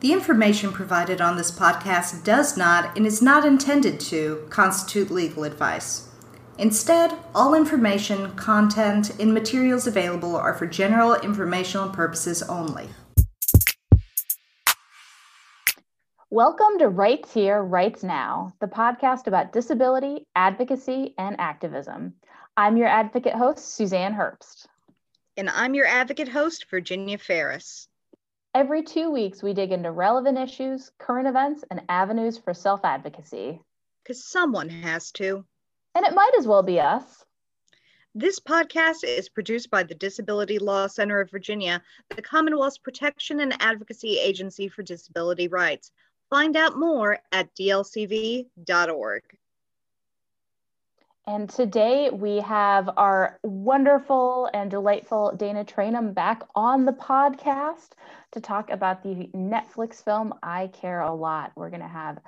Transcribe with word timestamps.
The 0.00 0.14
information 0.14 0.72
provided 0.72 1.20
on 1.20 1.36
this 1.36 1.50
podcast 1.50 2.24
does 2.24 2.56
not 2.56 2.96
and 2.96 3.06
is 3.06 3.20
not 3.20 3.44
intended 3.44 4.00
to 4.00 4.46
constitute 4.48 5.10
legal 5.10 5.44
advice. 5.44 6.08
Instead, 6.56 7.12
all 7.34 7.54
information, 7.54 8.34
content, 8.34 9.10
and 9.20 9.34
materials 9.34 9.86
available 9.86 10.36
are 10.36 10.54
for 10.54 10.66
general 10.66 11.16
informational 11.16 11.90
purposes 11.90 12.42
only. 12.44 12.88
Welcome 16.30 16.78
to 16.78 16.88
Rights 16.88 17.34
Here, 17.34 17.62
Rights 17.62 18.02
Now, 18.02 18.54
the 18.62 18.68
podcast 18.68 19.26
about 19.26 19.52
disability, 19.52 20.26
advocacy, 20.34 21.14
and 21.18 21.38
activism. 21.38 22.14
I'm 22.56 22.78
your 22.78 22.88
advocate 22.88 23.34
host, 23.34 23.74
Suzanne 23.74 24.14
Herbst. 24.14 24.64
And 25.36 25.50
I'm 25.50 25.74
your 25.74 25.86
advocate 25.86 26.28
host, 26.28 26.64
Virginia 26.70 27.18
Ferris. 27.18 27.89
Every 28.52 28.82
two 28.82 29.12
weeks, 29.12 29.44
we 29.44 29.54
dig 29.54 29.70
into 29.70 29.92
relevant 29.92 30.36
issues, 30.36 30.90
current 30.98 31.28
events, 31.28 31.62
and 31.70 31.82
avenues 31.88 32.36
for 32.36 32.52
self 32.52 32.84
advocacy. 32.84 33.60
Because 34.02 34.28
someone 34.28 34.68
has 34.68 35.12
to. 35.12 35.44
And 35.94 36.04
it 36.04 36.14
might 36.14 36.32
as 36.36 36.48
well 36.48 36.64
be 36.64 36.80
us. 36.80 37.24
This 38.12 38.40
podcast 38.40 39.04
is 39.04 39.28
produced 39.28 39.70
by 39.70 39.84
the 39.84 39.94
Disability 39.94 40.58
Law 40.58 40.88
Center 40.88 41.20
of 41.20 41.30
Virginia, 41.30 41.80
the 42.08 42.22
Commonwealth's 42.22 42.78
protection 42.78 43.38
and 43.38 43.54
advocacy 43.62 44.18
agency 44.18 44.66
for 44.66 44.82
disability 44.82 45.46
rights. 45.46 45.92
Find 46.28 46.56
out 46.56 46.76
more 46.76 47.20
at 47.30 47.54
dlcv.org. 47.54 49.22
And 51.32 51.48
today 51.48 52.10
we 52.10 52.38
have 52.38 52.90
our 52.96 53.38
wonderful 53.44 54.50
and 54.52 54.68
delightful 54.68 55.32
Dana 55.36 55.64
Trainum 55.64 56.12
back 56.12 56.42
on 56.56 56.84
the 56.84 56.92
podcast 56.92 57.90
to 58.32 58.40
talk 58.40 58.68
about 58.68 59.04
the 59.04 59.30
Netflix 59.32 60.04
film 60.04 60.34
I 60.42 60.66
Care 60.72 61.02
a 61.02 61.14
Lot. 61.14 61.52
We're 61.54 61.70
going 61.70 61.82
to 61.82 61.86
have 61.86 62.18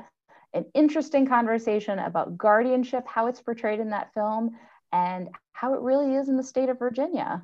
an 0.54 0.66
interesting 0.72 1.26
conversation 1.26 1.98
about 1.98 2.38
guardianship, 2.38 3.04
how 3.08 3.26
it's 3.26 3.40
portrayed 3.40 3.80
in 3.80 3.90
that 3.90 4.14
film, 4.14 4.56
and 4.92 5.30
how 5.52 5.74
it 5.74 5.80
really 5.80 6.14
is 6.14 6.28
in 6.28 6.36
the 6.36 6.44
state 6.44 6.68
of 6.68 6.78
Virginia. 6.78 7.42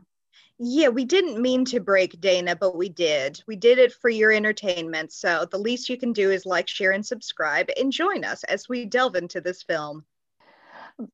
Yeah, 0.60 0.90
we 0.90 1.04
didn't 1.04 1.42
mean 1.42 1.64
to 1.64 1.80
break 1.80 2.20
Dana, 2.20 2.54
but 2.54 2.76
we 2.76 2.88
did. 2.88 3.42
We 3.48 3.56
did 3.56 3.78
it 3.78 3.92
for 3.92 4.10
your 4.10 4.30
entertainment. 4.30 5.12
So 5.12 5.44
the 5.50 5.58
least 5.58 5.88
you 5.88 5.96
can 5.96 6.12
do 6.12 6.30
is 6.30 6.46
like, 6.46 6.68
share, 6.68 6.92
and 6.92 7.04
subscribe 7.04 7.66
and 7.76 7.90
join 7.90 8.24
us 8.24 8.44
as 8.44 8.68
we 8.68 8.84
delve 8.84 9.16
into 9.16 9.40
this 9.40 9.64
film. 9.64 10.04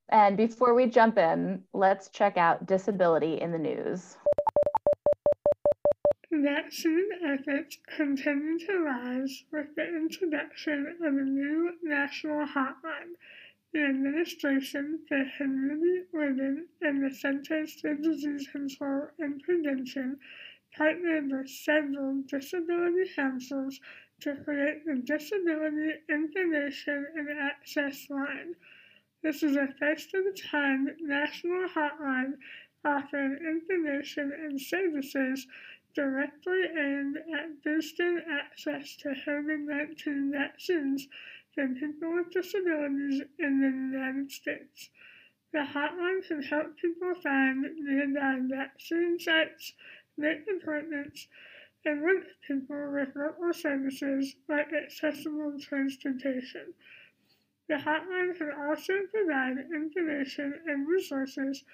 And 0.08 0.36
before 0.36 0.74
we 0.74 0.86
jump 0.86 1.18
in, 1.18 1.62
let's 1.72 2.08
check 2.08 2.36
out 2.36 2.66
disability 2.66 3.40
in 3.40 3.52
the 3.52 3.58
news. 3.58 4.16
Vaccine 6.30 7.10
efforts 7.24 7.78
continue 7.96 8.58
to 8.66 8.78
rise 8.78 9.44
with 9.52 9.74
the 9.76 9.86
introduction 9.86 10.96
of 11.00 11.14
a 11.14 11.22
new 11.22 11.74
national 11.82 12.46
hotline. 12.46 13.14
The 13.72 13.84
Administration 13.84 15.00
for 15.08 15.24
Community 15.36 16.04
Living 16.12 16.66
and 16.80 17.04
the 17.04 17.14
Centers 17.14 17.80
for 17.80 17.94
Disease 17.94 18.48
Control 18.48 19.08
and 19.18 19.42
Prevention 19.42 20.18
partnered 20.76 21.30
with 21.30 21.48
several 21.48 22.22
disability 22.26 23.10
councils 23.14 23.80
to 24.20 24.36
create 24.36 24.84
the 24.86 25.02
Disability 25.04 25.92
Information 26.08 27.06
and 27.16 27.28
Access 27.30 28.08
Line. 28.08 28.54
This 29.24 29.42
is 29.42 29.56
a 29.56 29.68
first 29.78 30.12
of 30.12 30.26
its 30.26 30.42
kind 30.42 30.90
national 31.00 31.66
hotline 31.70 32.34
offering 32.84 33.38
information 33.38 34.30
and 34.38 34.60
services 34.60 35.46
directly 35.94 36.64
aimed 36.64 37.16
at 37.34 37.62
boosting 37.64 38.20
access 38.30 38.94
to 38.96 39.14
COVID 39.26 39.60
19 39.60 40.30
vaccines 40.30 41.08
for 41.54 41.66
people 41.68 42.12
with 42.12 42.32
disabilities 42.32 43.22
in 43.38 43.60
the 43.62 43.96
United 43.96 44.30
States. 44.30 44.90
The 45.54 45.60
hotline 45.72 46.28
can 46.28 46.42
help 46.42 46.76
people 46.76 47.14
find 47.14 47.64
nearby 47.78 48.40
vaccine 48.42 49.18
sites, 49.18 49.72
make 50.18 50.46
appointments, 50.54 51.28
and 51.86 52.02
link 52.02 52.24
people 52.46 52.92
with 52.92 53.16
local 53.16 53.54
services 53.54 54.36
like 54.50 54.74
accessible 54.74 55.58
transportation. 55.58 56.74
The 57.66 57.76
hotline 57.76 58.36
can 58.36 58.52
also 58.52 59.06
provide 59.10 59.58
information 59.72 60.60
and 60.66 60.86
resources 60.86 61.64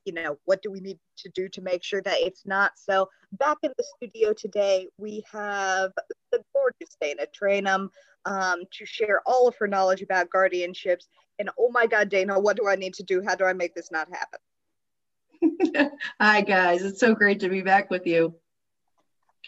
You 0.05 0.13
know, 0.13 0.37
what 0.45 0.61
do 0.61 0.71
we 0.71 0.79
need 0.79 0.99
to 1.17 1.29
do 1.29 1.49
to 1.49 1.61
make 1.61 1.83
sure 1.83 2.01
that 2.01 2.19
it's 2.19 2.45
not? 2.45 2.71
So, 2.75 3.09
back 3.33 3.57
in 3.63 3.71
the 3.77 3.85
studio 3.97 4.33
today, 4.33 4.87
we 4.97 5.23
have 5.31 5.91
the 6.31 6.43
gorgeous 6.53 6.95
Dana 7.01 7.27
Trainum 7.33 7.89
um, 8.25 8.63
to 8.71 8.85
share 8.85 9.21
all 9.25 9.47
of 9.47 9.55
her 9.57 9.67
knowledge 9.67 10.01
about 10.01 10.29
guardianships. 10.29 11.07
And 11.39 11.49
oh 11.57 11.69
my 11.71 11.87
God, 11.87 12.09
Dana, 12.09 12.39
what 12.39 12.57
do 12.57 12.67
I 12.67 12.75
need 12.75 12.93
to 12.95 13.03
do? 13.03 13.21
How 13.25 13.35
do 13.35 13.45
I 13.45 13.53
make 13.53 13.73
this 13.73 13.91
not 13.91 14.07
happen? 14.09 15.89
Hi, 16.21 16.41
guys. 16.41 16.83
It's 16.83 16.99
so 16.99 17.15
great 17.15 17.39
to 17.41 17.49
be 17.49 17.61
back 17.61 17.89
with 17.89 18.05
you. 18.05 18.35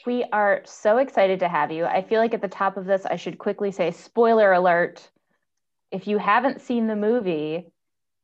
We 0.05 0.23
are 0.31 0.61
so 0.65 0.97
excited 0.97 1.39
to 1.39 1.47
have 1.47 1.71
you. 1.71 1.85
I 1.85 2.01
feel 2.01 2.19
like 2.19 2.33
at 2.33 2.41
the 2.41 2.47
top 2.47 2.77
of 2.77 2.85
this, 2.85 3.05
I 3.05 3.15
should 3.15 3.37
quickly 3.37 3.71
say 3.71 3.91
spoiler 3.91 4.51
alert. 4.51 5.09
If 5.91 6.07
you 6.07 6.17
haven't 6.17 6.61
seen 6.61 6.87
the 6.87 6.95
movie 6.95 7.71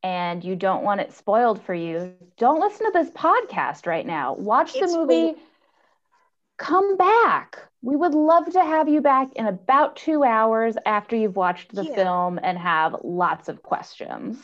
and 0.02 0.42
you 0.42 0.56
don't 0.56 0.82
want 0.82 1.00
it 1.00 1.12
spoiled 1.12 1.62
for 1.62 1.74
you, 1.74 2.14
don't 2.36 2.60
listen 2.60 2.86
to 2.86 2.92
this 2.92 3.10
podcast 3.10 3.86
right 3.86 4.06
now. 4.06 4.34
Watch 4.34 4.72
the 4.74 4.86
movie, 4.86 5.34
cool. 5.34 5.38
come 6.58 6.96
back. 6.96 7.62
We 7.82 7.96
would 7.96 8.14
love 8.14 8.52
to 8.52 8.62
have 8.62 8.88
you 8.88 9.00
back 9.00 9.28
in 9.34 9.46
about 9.46 9.96
two 9.96 10.22
hours 10.22 10.76
after 10.84 11.16
you've 11.16 11.36
watched 11.36 11.74
the 11.74 11.84
yeah. 11.84 11.94
film 11.94 12.38
and 12.42 12.58
have 12.58 12.96
lots 13.02 13.48
of 13.48 13.62
questions. 13.62 14.38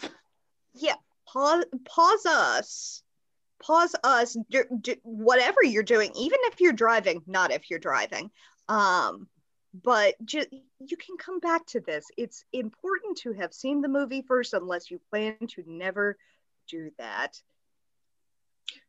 Yeah, 0.75 0.94
pause, 1.26 1.64
pause 1.84 2.26
us 2.26 3.02
pause 3.62 3.94
us 4.05 4.37
do, 4.50 4.64
do, 4.81 4.94
whatever 5.03 5.62
you're 5.62 5.82
doing 5.82 6.11
even 6.17 6.38
if 6.44 6.61
you're 6.61 6.73
driving 6.73 7.23
not 7.26 7.53
if 7.53 7.70
you're 7.70 7.79
driving 7.79 8.31
um 8.69 9.29
but 9.82 10.14
just 10.25 10.49
you 10.50 10.97
can 10.97 11.17
come 11.19 11.38
back 11.41 11.64
to 11.67 11.81
this 11.81 12.06
it's 12.17 12.44
important 12.53 13.19
to 13.19 13.32
have 13.32 13.53
seen 13.53 13.81
the 13.81 13.88
movie 13.88 14.23
first 14.26 14.55
unless 14.55 14.91
you 14.91 15.00
plan 15.11 15.37
to 15.49 15.62
never 15.67 16.17
do 16.69 16.91
that 16.99 17.41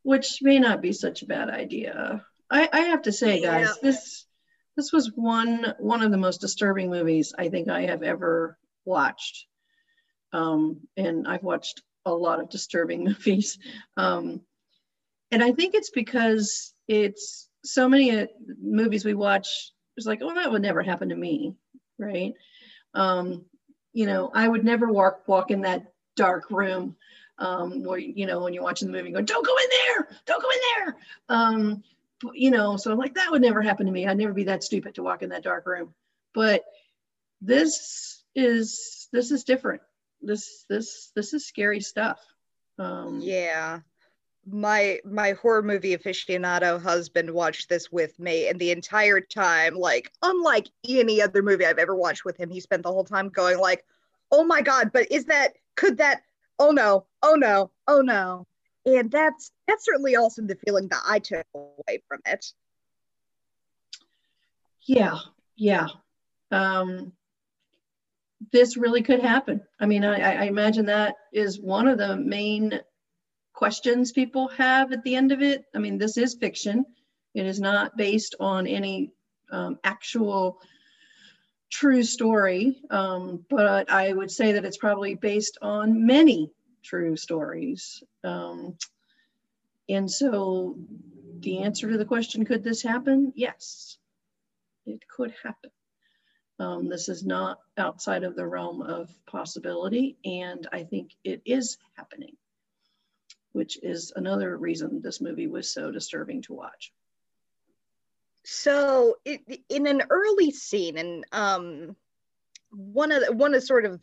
which 0.04 0.40
may 0.42 0.60
not 0.60 0.82
be 0.82 0.94
such 0.94 1.22
a 1.22 1.28
bad 1.28 1.50
idea 1.50 2.26
i 2.50 2.70
i 2.72 2.80
have 2.82 3.02
to 3.02 3.12
say 3.12 3.42
guys 3.42 3.68
yeah. 3.68 3.74
this 3.90 4.26
this 4.76 4.92
was 4.92 5.12
one 5.16 5.74
one 5.80 6.02
of 6.02 6.12
the 6.12 6.18
most 6.18 6.42
disturbing 6.42 6.90
movies 6.90 7.34
i 7.38 7.50
think 7.50 7.70
i 7.70 7.82
have 7.82 8.04
ever 8.04 8.58
watched 8.86 9.46
um 10.34 10.80
and 10.96 11.28
i've 11.28 11.44
watched 11.44 11.82
a 12.08 12.14
lot 12.14 12.40
of 12.40 12.50
disturbing 12.50 13.04
movies. 13.06 13.60
Um, 13.96 14.42
and 15.32 15.44
I 15.44 15.52
think 15.52 15.76
it's 15.76 15.90
because 15.90 16.74
it's 16.88 17.50
so 17.64 17.90
many 17.90 18.12
uh, 18.12 18.28
movies 18.62 19.04
we 19.04 19.14
watch, 19.14 19.72
it's 19.98 20.08
like, 20.08 20.20
oh, 20.22 20.34
that 20.36 20.52
would 20.52 20.62
never 20.62 20.82
happen 20.82 21.10
to 21.10 21.16
me, 21.16 21.56
right? 21.98 22.34
Um, 22.94 23.46
you 23.94 24.06
know, 24.06 24.32
I 24.34 24.48
would 24.48 24.64
never 24.64 24.92
walk 24.92 25.28
walk 25.28 25.52
in 25.52 25.62
that 25.62 25.92
dark 26.16 26.50
room 26.50 26.96
um, 27.40 27.84
where 27.84 28.00
you 28.00 28.26
know 28.26 28.40
when 28.40 28.54
you're 28.54 28.64
watching 28.64 28.92
the 28.92 28.98
movie, 28.98 29.12
go, 29.12 29.22
don't 29.22 29.46
go 29.46 29.56
in 29.56 29.70
there, 29.70 30.08
don't 30.26 30.42
go 30.42 30.50
in 30.50 30.60
there. 30.76 30.98
Um, 31.30 31.84
you 32.34 32.52
know, 32.52 32.78
so 32.78 32.92
I'm 32.92 32.98
like 32.98 33.16
that 33.16 33.32
would 33.32 33.42
never 33.42 33.62
happen 33.62 33.86
to 33.86 33.92
me. 33.92 34.08
I'd 34.08 34.18
never 34.18 34.34
be 34.34 34.46
that 34.46 34.64
stupid 34.64 34.96
to 34.96 35.04
walk 35.04 35.24
in 35.24 35.30
that 35.30 35.44
dark 35.44 35.66
room. 35.66 35.94
But 36.34 36.64
this 37.42 38.24
is 38.36 39.08
this 39.12 39.32
is 39.32 39.44
different. 39.44 39.82
This 40.22 40.66
this 40.70 41.12
this 41.16 41.34
is 41.34 41.48
scary 41.48 41.82
stuff. 41.82 42.20
Um, 42.80 43.20
yeah 43.22 43.80
my 44.50 45.00
my 45.04 45.34
horror 45.34 45.62
movie 45.62 45.96
aficionado 45.96 46.82
husband 46.82 47.30
watched 47.30 47.68
this 47.68 47.92
with 47.92 48.18
me 48.20 48.48
and 48.48 48.60
the 48.60 48.72
entire 48.72 49.20
time 49.20 49.76
like 49.76 50.12
unlike 50.22 50.68
any 50.88 51.22
other 51.22 51.44
movie 51.44 51.66
i've 51.66 51.78
ever 51.78 51.96
watched 51.96 52.24
with 52.24 52.38
him 52.38 52.50
he 52.50 52.62
spent 52.62 52.82
the 52.84 52.92
whole 52.92 53.04
time 53.04 53.28
going 53.28 53.60
like 53.60 53.84
oh 54.32 54.46
my 54.46 54.62
god 54.62 54.92
but 54.94 55.12
is 55.12 55.26
that 55.26 55.54
could 55.76 55.98
that 55.98 56.22
oh 56.60 56.72
no 56.72 57.06
oh 57.24 57.36
no 57.36 57.72
oh 57.88 58.02
no. 58.02 58.46
And 58.86 59.12
that's 59.12 59.52
that's 59.68 59.86
certainly 59.86 60.16
also 60.16 60.42
the 60.42 60.58
feeling 60.66 60.88
that 60.90 61.02
i 61.06 61.20
took 61.20 61.46
away 61.54 62.02
from 62.08 62.22
it. 62.26 62.54
Yeah 64.84 65.18
yeah. 65.56 65.88
Um 66.52 67.14
this 68.52 68.78
really 68.78 69.02
could 69.02 69.22
happen. 69.22 69.62
I 69.80 69.86
mean 69.86 70.04
I, 70.04 70.44
I 70.44 70.44
imagine 70.44 70.86
that 70.86 71.16
is 71.34 71.60
one 71.60 71.88
of 71.88 71.98
the 71.98 72.16
main 72.16 72.80
questions 73.58 74.12
people 74.12 74.48
have 74.50 74.92
at 74.92 75.04
the 75.04 75.16
end 75.16 75.32
of 75.32 75.42
it. 75.42 75.66
I 75.74 75.80
mean, 75.80 75.98
this 75.98 76.16
is 76.16 76.36
fiction. 76.36 76.86
It 77.34 77.48
is 77.48 77.60
not 77.60 77.98
based 77.98 78.36
on 78.40 78.68
any 78.68 79.12
um, 79.52 79.80
actual 79.84 80.62
true 81.72 82.04
story, 82.04 82.78
um, 82.92 83.44
but 83.50 83.90
I 83.90 84.14
would 84.14 84.30
say 84.30 84.52
that 84.52 84.64
it's 84.64 84.78
probably 84.78 85.16
based 85.16 85.58
on 85.64 86.06
many 86.06 86.52
true 86.84 87.18
stories. 87.18 88.04
Um, 88.24 88.78
and 89.90 90.10
so 90.10 90.78
the 91.40 91.64
answer 91.64 91.90
to 91.90 91.98
the 91.98 92.06
question, 92.06 92.46
could 92.46 92.64
this 92.64 92.84
happen? 92.84 93.34
Yes, 93.36 93.98
it 94.86 95.02
could 95.08 95.34
happen. 95.44 95.72
Um, 96.60 96.90
this 96.90 97.10
is 97.10 97.26
not 97.26 97.58
outside 97.76 98.24
of 98.24 98.36
the 98.36 98.46
realm 98.46 98.84
of 98.84 99.10
possibility, 99.26 100.16
and 100.24 100.68
I 100.72 100.84
think 100.84 101.16
it 101.24 101.42
is 101.44 101.80
happening 101.96 102.36
which 103.58 103.80
is 103.82 104.14
another 104.16 104.56
reason 104.56 105.02
this 105.02 105.20
movie 105.20 105.48
was 105.48 105.68
so 105.68 105.90
disturbing 105.90 106.44
to 106.44 106.54
watch. 106.54 106.94
So, 108.46 109.16
it, 109.26 109.42
in 109.68 109.88
an 109.88 110.04
early 110.12 110.52
scene, 110.52 110.98
and 110.98 111.26
um, 111.32 111.96
one 112.70 113.12
of 113.12 113.26
the, 113.26 113.34
one 113.34 113.56
of 113.56 113.64
sort 113.64 113.86
of 113.86 114.00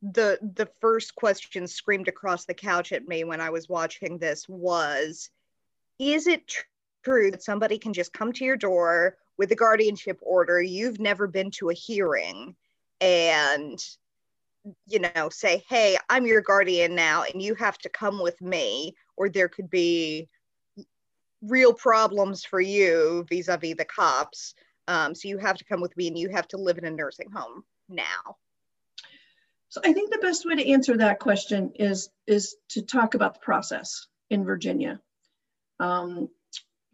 the 0.00 0.38
the 0.54 0.68
first 0.80 1.16
questions 1.16 1.74
screamed 1.74 2.06
across 2.06 2.44
the 2.44 2.54
couch 2.54 2.92
at 2.92 3.08
me 3.08 3.24
when 3.24 3.40
I 3.40 3.50
was 3.50 3.68
watching 3.68 4.16
this 4.16 4.48
was, 4.48 5.28
is 5.98 6.28
it 6.28 6.54
true 7.04 7.32
that 7.32 7.42
somebody 7.42 7.78
can 7.78 7.92
just 7.92 8.12
come 8.12 8.32
to 8.32 8.44
your 8.44 8.56
door 8.56 9.16
with 9.38 9.50
a 9.50 9.56
guardianship 9.56 10.20
order? 10.22 10.62
You've 10.62 11.00
never 11.00 11.26
been 11.26 11.50
to 11.58 11.70
a 11.70 11.74
hearing, 11.74 12.54
and 13.00 13.84
you 14.86 15.00
know, 15.00 15.28
say, 15.28 15.62
hey, 15.68 15.96
I'm 16.08 16.26
your 16.26 16.40
guardian 16.40 16.94
now 16.94 17.24
and 17.24 17.42
you 17.42 17.54
have 17.56 17.78
to 17.78 17.88
come 17.88 18.20
with 18.20 18.40
me, 18.40 18.94
or 19.16 19.28
there 19.28 19.48
could 19.48 19.70
be 19.70 20.28
real 21.42 21.74
problems 21.74 22.44
for 22.44 22.60
you 22.60 23.26
vis 23.28 23.48
a 23.48 23.56
vis 23.56 23.74
the 23.76 23.84
cops. 23.84 24.54
Um, 24.88 25.14
so 25.14 25.28
you 25.28 25.38
have 25.38 25.56
to 25.58 25.64
come 25.64 25.80
with 25.80 25.96
me 25.96 26.08
and 26.08 26.18
you 26.18 26.28
have 26.30 26.48
to 26.48 26.56
live 26.56 26.78
in 26.78 26.84
a 26.84 26.90
nursing 26.90 27.30
home 27.30 27.64
now. 27.88 28.36
So 29.68 29.80
I 29.84 29.92
think 29.92 30.10
the 30.12 30.18
best 30.18 30.44
way 30.44 30.54
to 30.56 30.70
answer 30.70 30.96
that 30.98 31.18
question 31.18 31.72
is 31.76 32.10
is 32.26 32.56
to 32.70 32.82
talk 32.82 33.14
about 33.14 33.34
the 33.34 33.40
process 33.40 34.06
in 34.30 34.44
Virginia. 34.44 35.00
Um, 35.80 36.28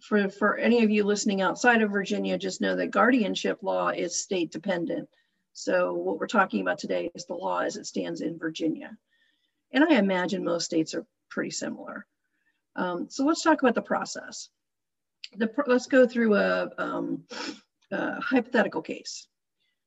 for, 0.00 0.28
for 0.28 0.56
any 0.56 0.84
of 0.84 0.90
you 0.90 1.04
listening 1.04 1.42
outside 1.42 1.82
of 1.82 1.90
Virginia, 1.90 2.38
just 2.38 2.60
know 2.60 2.76
that 2.76 2.92
guardianship 2.92 3.58
law 3.62 3.88
is 3.88 4.22
state 4.22 4.52
dependent. 4.52 5.08
So 5.52 5.92
what 5.92 6.18
we're 6.18 6.26
talking 6.26 6.60
about 6.60 6.78
today 6.78 7.10
is 7.14 7.26
the 7.26 7.34
law 7.34 7.60
as 7.60 7.76
it 7.76 7.86
stands 7.86 8.20
in 8.20 8.38
Virginia. 8.38 8.96
And 9.72 9.84
I 9.84 9.98
imagine 9.98 10.44
most 10.44 10.64
states 10.64 10.94
are 10.94 11.06
pretty 11.30 11.50
similar. 11.50 12.06
Um, 12.76 13.08
so 13.10 13.24
let's 13.24 13.42
talk 13.42 13.60
about 13.60 13.74
the 13.74 13.82
process. 13.82 14.48
The, 15.36 15.50
let's 15.66 15.86
go 15.86 16.06
through 16.06 16.36
a, 16.36 16.70
um, 16.78 17.24
a, 17.90 18.20
hypothetical 18.20 18.82
case. 18.82 19.26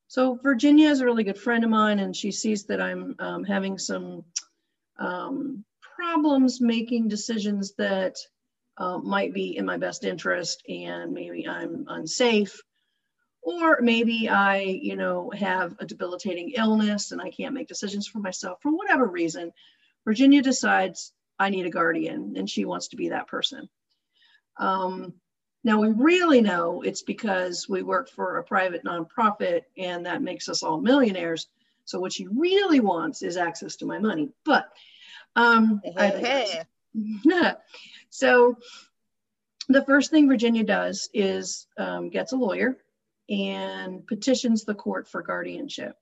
So 0.07 0.37
Virginia 0.43 0.89
is 0.89 0.99
a 0.99 1.05
really 1.05 1.23
good 1.23 1.37
friend 1.37 1.63
of 1.63 1.69
mine 1.69 1.99
and 1.99 2.15
she 2.15 2.31
sees 2.31 2.65
that 2.65 2.81
I'm 2.81 3.15
um, 3.19 3.43
having 3.43 3.77
some 3.77 4.25
um, 4.99 5.63
problems 5.95 6.59
making 6.59 7.07
decisions 7.07 7.73
that 7.77 8.17
uh, 8.77 8.97
might 8.97 9.33
be 9.33 9.55
in 9.57 9.65
my 9.65 9.77
best 9.77 10.03
interest 10.03 10.63
and 10.67 11.13
maybe 11.13 11.47
I'm 11.47 11.85
unsafe 11.87 12.61
or 13.41 13.79
maybe 13.81 14.29
I, 14.29 14.59
you 14.59 14.95
know, 14.95 15.31
have 15.37 15.75
a 15.79 15.85
debilitating 15.85 16.51
illness 16.55 17.11
and 17.11 17.21
I 17.21 17.31
can't 17.31 17.53
make 17.53 17.67
decisions 17.67 18.07
for 18.07 18.19
myself 18.19 18.59
for 18.61 18.71
whatever 18.71 19.05
reason. 19.05 19.51
Virginia 20.05 20.41
decides 20.41 21.13
I 21.39 21.49
need 21.49 21.65
a 21.65 21.71
guardian 21.71 22.35
and 22.37 22.49
she 22.49 22.65
wants 22.65 22.89
to 22.89 22.97
be 22.97 23.09
that 23.09 23.27
person. 23.27 23.67
Um, 24.57 25.13
now 25.63 25.79
we 25.79 25.89
really 25.89 26.41
know 26.41 26.81
it's 26.81 27.01
because 27.01 27.67
we 27.67 27.81
work 27.81 28.09
for 28.09 28.37
a 28.37 28.43
private 28.43 28.83
nonprofit 28.83 29.61
and 29.77 30.05
that 30.05 30.21
makes 30.21 30.49
us 30.49 30.63
all 30.63 30.79
millionaires. 30.79 31.47
So 31.85 31.99
what 31.99 32.13
she 32.13 32.27
really 32.27 32.79
wants 32.79 33.23
is 33.23 33.37
access 33.37 33.75
to 33.77 33.85
my 33.85 33.97
money. 33.97 34.29
But 34.45 34.69
um, 35.35 35.81
hey, 35.83 36.63
so 38.09 38.57
the 39.67 39.83
first 39.85 40.11
thing 40.11 40.27
Virginia 40.27 40.63
does 40.63 41.09
is 41.13 41.67
um, 41.77 42.09
gets 42.09 42.33
a 42.33 42.37
lawyer 42.37 42.77
and 43.31 44.05
petitions 44.05 44.65
the 44.65 44.75
court 44.75 45.07
for 45.07 45.23
guardianship. 45.23 45.95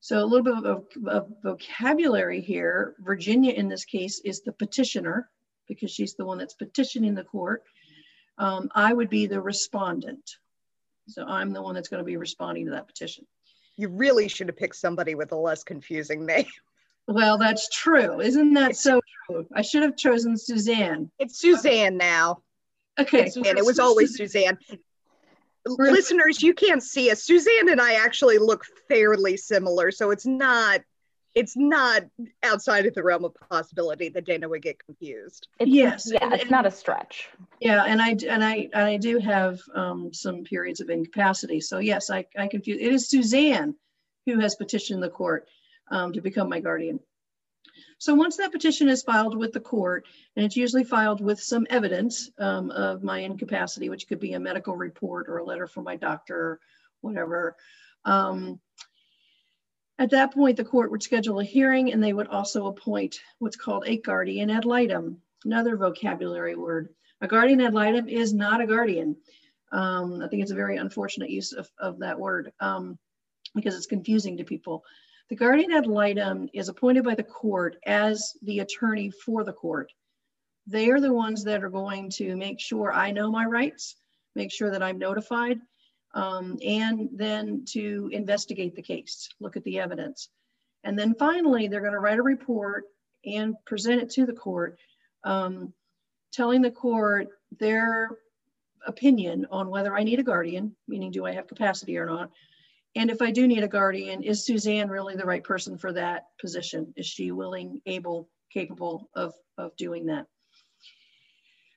So 0.00 0.22
a 0.22 0.24
little 0.24 0.44
bit 0.44 0.54
of, 0.64 0.86
of, 1.06 1.32
vocabulary 1.42 2.40
here. 2.40 2.94
Virginia 3.00 3.52
in 3.52 3.68
this 3.68 3.84
case 3.84 4.20
is 4.24 4.40
the 4.40 4.52
petitioner 4.52 5.28
because 5.68 5.90
she's 5.90 6.14
the 6.14 6.24
one 6.24 6.38
that's 6.38 6.54
petitioning 6.54 7.14
the 7.14 7.24
court. 7.24 7.64
Um, 8.38 8.68
I 8.74 8.92
would 8.92 9.10
be 9.10 9.26
the 9.26 9.40
respondent. 9.40 10.38
So 11.08 11.24
I'm 11.24 11.52
the 11.52 11.62
one 11.62 11.74
that's 11.74 11.88
going 11.88 12.02
to 12.02 12.06
be 12.06 12.16
responding 12.16 12.66
to 12.66 12.72
that 12.72 12.86
petition. 12.86 13.26
You 13.76 13.88
really 13.88 14.28
should 14.28 14.48
have 14.48 14.56
picked 14.56 14.76
somebody 14.76 15.14
with 15.14 15.32
a 15.32 15.36
less 15.36 15.64
confusing 15.64 16.24
name. 16.24 16.46
Well, 17.08 17.36
that's 17.36 17.68
true. 17.68 18.20
Isn't 18.20 18.54
that 18.54 18.76
so 18.76 19.00
true? 19.26 19.44
I 19.52 19.62
should 19.62 19.82
have 19.82 19.96
chosen 19.96 20.38
Suzanne. 20.38 21.10
It's 21.18 21.40
Suzanne 21.40 21.96
now. 21.96 22.42
Okay. 22.96 23.28
And 23.34 23.58
it 23.58 23.64
was 23.64 23.80
always 23.80 24.16
Suzanne 24.16 24.56
listeners, 25.66 26.42
you 26.42 26.54
can't 26.54 26.82
see 26.82 27.10
us. 27.10 27.22
Suzanne 27.22 27.68
and 27.68 27.80
I 27.80 27.94
actually 27.94 28.38
look 28.38 28.64
fairly 28.88 29.36
similar, 29.36 29.90
so 29.90 30.10
it's 30.10 30.26
not 30.26 30.80
it's 31.34 31.56
not 31.56 32.02
outside 32.42 32.84
of 32.84 32.94
the 32.94 33.02
realm 33.02 33.24
of 33.24 33.34
possibility 33.48 34.10
that 34.10 34.26
Dana 34.26 34.48
would 34.48 34.60
get 34.62 34.84
confused. 34.84 35.48
It's, 35.58 35.70
yes, 35.70 36.10
yeah, 36.12 36.18
and, 36.22 36.34
it's 36.34 36.50
not 36.50 36.66
a 36.66 36.70
stretch. 36.70 37.30
Yeah, 37.60 37.84
and 37.84 38.02
I 38.02 38.16
and 38.28 38.44
I 38.44 38.68
and 38.72 38.84
I 38.84 38.96
do 38.96 39.18
have 39.18 39.60
um, 39.74 40.12
some 40.12 40.44
periods 40.44 40.80
of 40.80 40.90
incapacity. 40.90 41.60
So 41.60 41.78
yes, 41.78 42.10
I 42.10 42.26
I 42.36 42.48
confuse. 42.48 42.80
It 42.80 42.92
is 42.92 43.08
Suzanne 43.08 43.74
who 44.26 44.38
has 44.40 44.54
petitioned 44.54 45.02
the 45.02 45.08
court 45.08 45.48
um, 45.90 46.12
to 46.12 46.20
become 46.20 46.48
my 46.48 46.60
guardian. 46.60 47.00
So 48.02 48.16
once 48.16 48.36
that 48.38 48.50
petition 48.50 48.88
is 48.88 49.04
filed 49.04 49.38
with 49.38 49.52
the 49.52 49.60
court, 49.60 50.08
and 50.34 50.44
it's 50.44 50.56
usually 50.56 50.82
filed 50.82 51.20
with 51.20 51.40
some 51.40 51.68
evidence 51.70 52.32
um, 52.36 52.72
of 52.72 53.04
my 53.04 53.20
incapacity, 53.20 53.90
which 53.90 54.08
could 54.08 54.18
be 54.18 54.32
a 54.32 54.40
medical 54.40 54.74
report 54.74 55.28
or 55.28 55.38
a 55.38 55.44
letter 55.44 55.68
from 55.68 55.84
my 55.84 55.94
doctor, 55.94 56.58
whatever. 57.00 57.54
Um, 58.04 58.58
at 60.00 60.10
that 60.10 60.34
point, 60.34 60.56
the 60.56 60.64
court 60.64 60.90
would 60.90 61.04
schedule 61.04 61.38
a 61.38 61.44
hearing 61.44 61.92
and 61.92 62.02
they 62.02 62.12
would 62.12 62.26
also 62.26 62.66
appoint 62.66 63.20
what's 63.38 63.54
called 63.54 63.84
a 63.86 63.98
guardian 63.98 64.50
ad 64.50 64.64
litem, 64.64 65.22
another 65.44 65.76
vocabulary 65.76 66.56
word. 66.56 66.88
A 67.20 67.28
guardian 67.28 67.60
ad 67.60 67.72
litem 67.72 68.08
is 68.08 68.34
not 68.34 68.60
a 68.60 68.66
guardian. 68.66 69.16
Um, 69.70 70.20
I 70.20 70.26
think 70.26 70.42
it's 70.42 70.50
a 70.50 70.56
very 70.56 70.76
unfortunate 70.76 71.30
use 71.30 71.52
of, 71.52 71.70
of 71.78 72.00
that 72.00 72.18
word 72.18 72.52
um, 72.58 72.98
because 73.54 73.76
it's 73.76 73.86
confusing 73.86 74.38
to 74.38 74.44
people. 74.44 74.82
The 75.32 75.36
guardian 75.36 75.72
ad 75.72 75.86
litem 75.86 76.50
is 76.52 76.68
appointed 76.68 77.04
by 77.04 77.14
the 77.14 77.22
court 77.22 77.78
as 77.86 78.36
the 78.42 78.58
attorney 78.58 79.08
for 79.08 79.44
the 79.44 79.52
court. 79.54 79.90
They 80.66 80.90
are 80.90 81.00
the 81.00 81.14
ones 81.14 81.42
that 81.44 81.64
are 81.64 81.70
going 81.70 82.10
to 82.16 82.36
make 82.36 82.60
sure 82.60 82.92
I 82.92 83.12
know 83.12 83.30
my 83.30 83.46
rights, 83.46 83.96
make 84.34 84.52
sure 84.52 84.70
that 84.70 84.82
I'm 84.82 84.98
notified, 84.98 85.58
um, 86.12 86.58
and 86.62 87.08
then 87.14 87.64
to 87.70 88.10
investigate 88.12 88.76
the 88.76 88.82
case, 88.82 89.30
look 89.40 89.56
at 89.56 89.64
the 89.64 89.80
evidence. 89.80 90.28
And 90.84 90.98
then 90.98 91.14
finally, 91.14 91.66
they're 91.66 91.80
going 91.80 91.94
to 91.94 91.98
write 91.98 92.18
a 92.18 92.22
report 92.22 92.84
and 93.24 93.54
present 93.64 94.02
it 94.02 94.10
to 94.10 94.26
the 94.26 94.34
court, 94.34 94.78
um, 95.24 95.72
telling 96.30 96.60
the 96.60 96.70
court 96.70 97.28
their 97.58 98.18
opinion 98.86 99.46
on 99.50 99.70
whether 99.70 99.96
I 99.96 100.02
need 100.02 100.20
a 100.20 100.24
guardian, 100.24 100.76
meaning 100.86 101.10
do 101.10 101.24
I 101.24 101.32
have 101.32 101.46
capacity 101.46 101.96
or 101.96 102.04
not, 102.04 102.30
and 102.94 103.10
if 103.10 103.22
I 103.22 103.30
do 103.30 103.46
need 103.46 103.64
a 103.64 103.68
guardian, 103.68 104.22
is 104.22 104.44
Suzanne 104.44 104.88
really 104.88 105.16
the 105.16 105.24
right 105.24 105.42
person 105.42 105.78
for 105.78 105.92
that 105.92 106.26
position? 106.40 106.92
Is 106.96 107.06
she 107.06 107.32
willing, 107.32 107.80
able, 107.86 108.28
capable 108.52 109.08
of, 109.14 109.34
of 109.56 109.74
doing 109.76 110.06
that? 110.06 110.26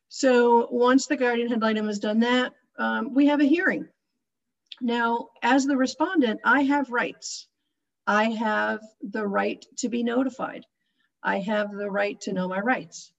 So 0.09 0.67
once 0.71 1.07
the 1.07 1.17
guardian 1.17 1.51
ad 1.51 1.61
litem 1.61 1.87
has 1.87 1.99
done 1.99 2.19
that, 2.21 2.53
um, 2.77 3.13
we 3.13 3.27
have 3.27 3.39
a 3.39 3.45
hearing. 3.45 3.87
Now, 4.81 5.29
as 5.41 5.65
the 5.65 5.77
respondent, 5.77 6.41
I 6.43 6.63
have 6.63 6.89
rights. 6.89 7.47
I 8.05 8.31
have 8.31 8.81
the 9.01 9.25
right 9.25 9.65
to 9.77 9.89
be 9.89 10.03
notified. 10.03 10.65
I 11.23 11.39
have 11.39 11.71
the 11.71 11.89
right 11.89 12.19
to 12.21 12.33
know 12.33 12.47
my 12.47 12.59
rights. 12.59 13.11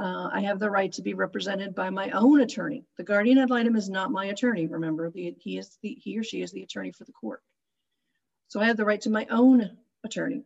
Uh, 0.00 0.30
I 0.32 0.40
have 0.42 0.58
the 0.58 0.70
right 0.70 0.90
to 0.92 1.02
be 1.02 1.12
represented 1.12 1.74
by 1.74 1.90
my 1.90 2.08
own 2.10 2.40
attorney. 2.40 2.86
The 2.96 3.04
guardian 3.04 3.36
ad 3.36 3.50
litem 3.50 3.76
is 3.76 3.90
not 3.90 4.10
my 4.10 4.26
attorney. 4.26 4.66
Remember, 4.66 5.10
the, 5.10 5.36
he 5.38 5.58
is 5.58 5.76
the 5.82 5.90
he 5.90 6.18
or 6.18 6.22
she 6.22 6.40
is 6.40 6.52
the 6.52 6.62
attorney 6.62 6.92
for 6.92 7.04
the 7.04 7.12
court. 7.12 7.42
So 8.48 8.60
I 8.60 8.66
have 8.68 8.78
the 8.78 8.86
right 8.86 9.00
to 9.02 9.10
my 9.10 9.26
own 9.30 9.76
attorney. 10.02 10.44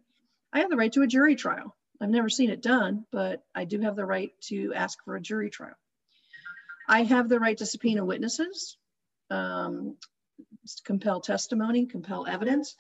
I 0.53 0.59
have 0.59 0.71
the 0.71 0.77
right 0.77 0.93
to 0.95 1.03
a 1.03 1.07
jury 1.07 1.37
trial. 1.37 1.77
I've 2.01 2.11
never 2.11 2.29
seen 2.29 2.51
it 2.51 2.63
done, 2.63 3.07
but 3.13 3.45
I 3.55 3.65
do 3.65 3.79
have 3.81 3.95
the 3.95 4.05
right 4.05 4.33
to 4.49 4.75
ask 4.75 4.99
for 5.05 5.15
a 5.15 5.21
jury 5.21 5.51
trial. 5.51 5.77
I 6.89 7.05
have 7.05 7.29
the 7.29 7.39
right 7.39 7.57
to 7.59 7.67
subpoena 7.67 8.05
witnesses, 8.05 8.77
um, 9.31 9.97
compel 10.85 11.21
testimony, 11.21 11.87
compel 11.87 12.27
evidence. 12.27 12.75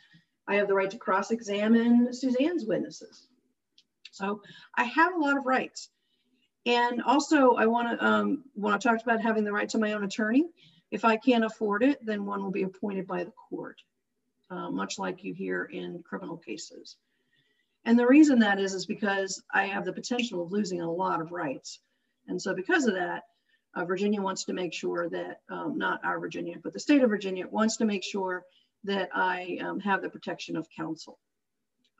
I 0.48 0.56
have 0.56 0.66
the 0.66 0.74
right 0.74 0.90
to 0.90 0.98
cross-examine 0.98 2.12
Suzanne's 2.12 2.66
witnesses. 2.66 3.28
So 4.10 4.42
I 4.76 4.84
have 4.84 5.14
a 5.14 5.20
lot 5.20 5.38
of 5.38 5.46
rights. 5.46 5.88
And 6.66 7.02
also 7.02 7.54
I 7.54 7.66
wanna, 7.66 7.96
um, 8.00 8.44
when 8.54 8.72
I 8.72 8.78
talked 8.78 9.02
about 9.02 9.20
having 9.20 9.44
the 9.44 9.52
right 9.52 9.68
to 9.70 9.78
my 9.78 9.92
own 9.92 10.04
attorney, 10.04 10.44
if 10.90 11.04
I 11.04 11.16
can't 11.16 11.44
afford 11.44 11.82
it, 11.82 12.04
then 12.04 12.24
one 12.24 12.42
will 12.42 12.50
be 12.50 12.62
appointed 12.62 13.06
by 13.06 13.24
the 13.24 13.32
court, 13.32 13.80
uh, 14.50 14.70
much 14.70 14.98
like 14.98 15.24
you 15.24 15.34
hear 15.34 15.64
in 15.64 16.02
criminal 16.02 16.36
cases. 16.36 16.96
And 17.84 17.98
the 17.98 18.06
reason 18.06 18.38
that 18.38 18.58
is, 18.58 18.72
is 18.72 18.86
because 18.86 19.42
I 19.52 19.66
have 19.66 19.84
the 19.84 19.92
potential 19.92 20.42
of 20.42 20.52
losing 20.52 20.80
a 20.80 20.90
lot 20.90 21.20
of 21.20 21.32
rights. 21.32 21.80
And 22.28 22.40
so 22.40 22.54
because 22.54 22.86
of 22.86 22.94
that, 22.94 23.24
uh, 23.74 23.84
Virginia 23.84 24.22
wants 24.22 24.44
to 24.44 24.52
make 24.52 24.72
sure 24.72 25.10
that, 25.10 25.40
um, 25.50 25.76
not 25.76 26.02
our 26.04 26.18
Virginia, 26.18 26.56
but 26.62 26.72
the 26.72 26.80
state 26.80 27.02
of 27.02 27.10
Virginia 27.10 27.46
wants 27.46 27.76
to 27.78 27.84
make 27.84 28.04
sure 28.04 28.44
that 28.84 29.10
I 29.12 29.58
um, 29.60 29.80
have 29.80 30.00
the 30.00 30.08
protection 30.08 30.56
of 30.56 30.66
counsel. 30.74 31.18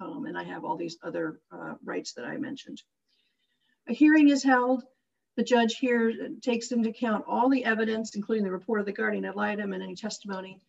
Um, 0.00 0.26
and 0.26 0.38
I 0.38 0.44
have 0.44 0.64
all 0.64 0.76
these 0.76 0.98
other 1.02 1.40
uh, 1.52 1.74
rights 1.84 2.12
that 2.14 2.24
I 2.24 2.36
mentioned. 2.36 2.82
A 3.88 3.92
hearing 3.92 4.28
is 4.28 4.42
held. 4.42 4.84
The 5.36 5.44
judge 5.44 5.76
here 5.76 6.12
takes 6.40 6.70
into 6.70 6.90
account 6.90 7.24
all 7.26 7.48
the 7.48 7.64
evidence, 7.64 8.14
including 8.14 8.44
the 8.44 8.52
report 8.52 8.80
of 8.80 8.86
the 8.86 8.92
guardian 8.92 9.24
ad 9.24 9.36
litem 9.36 9.72
and 9.72 9.82
any 9.82 9.96
testimony. 9.96 10.60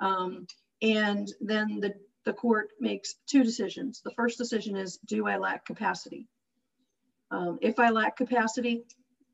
Um, 0.00 0.46
and 0.82 1.32
then 1.40 1.80
the, 1.80 1.94
the 2.24 2.32
court 2.32 2.68
makes 2.78 3.14
two 3.26 3.42
decisions. 3.42 4.00
The 4.04 4.10
first 4.12 4.38
decision 4.38 4.76
is, 4.76 4.98
do 5.06 5.26
I 5.26 5.38
lack 5.38 5.64
capacity? 5.64 6.28
Um, 7.30 7.58
if 7.62 7.78
I 7.78 7.90
lack 7.90 8.16
capacity, 8.16 8.84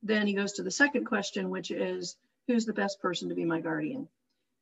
then 0.02 0.26
he 0.26 0.34
goes 0.34 0.52
to 0.54 0.62
the 0.62 0.70
second 0.70 1.04
question, 1.04 1.50
which 1.50 1.70
is 1.70 2.16
who's 2.46 2.64
the 2.64 2.72
best 2.72 3.00
person 3.00 3.28
to 3.28 3.34
be 3.34 3.44
my 3.44 3.60
guardian? 3.60 4.08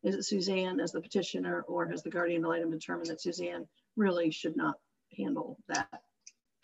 Is 0.02 0.14
it 0.14 0.24
Suzanne 0.24 0.80
as 0.80 0.92
the 0.92 1.00
petitioner 1.00 1.62
or 1.62 1.86
has 1.88 2.02
the 2.02 2.10
guardian 2.10 2.42
ad 2.42 2.48
litem 2.48 2.70
determined 2.70 3.10
that 3.10 3.20
Suzanne 3.20 3.66
really 3.96 4.30
should 4.30 4.56
not 4.56 4.76
handle 5.16 5.58
that 5.68 6.02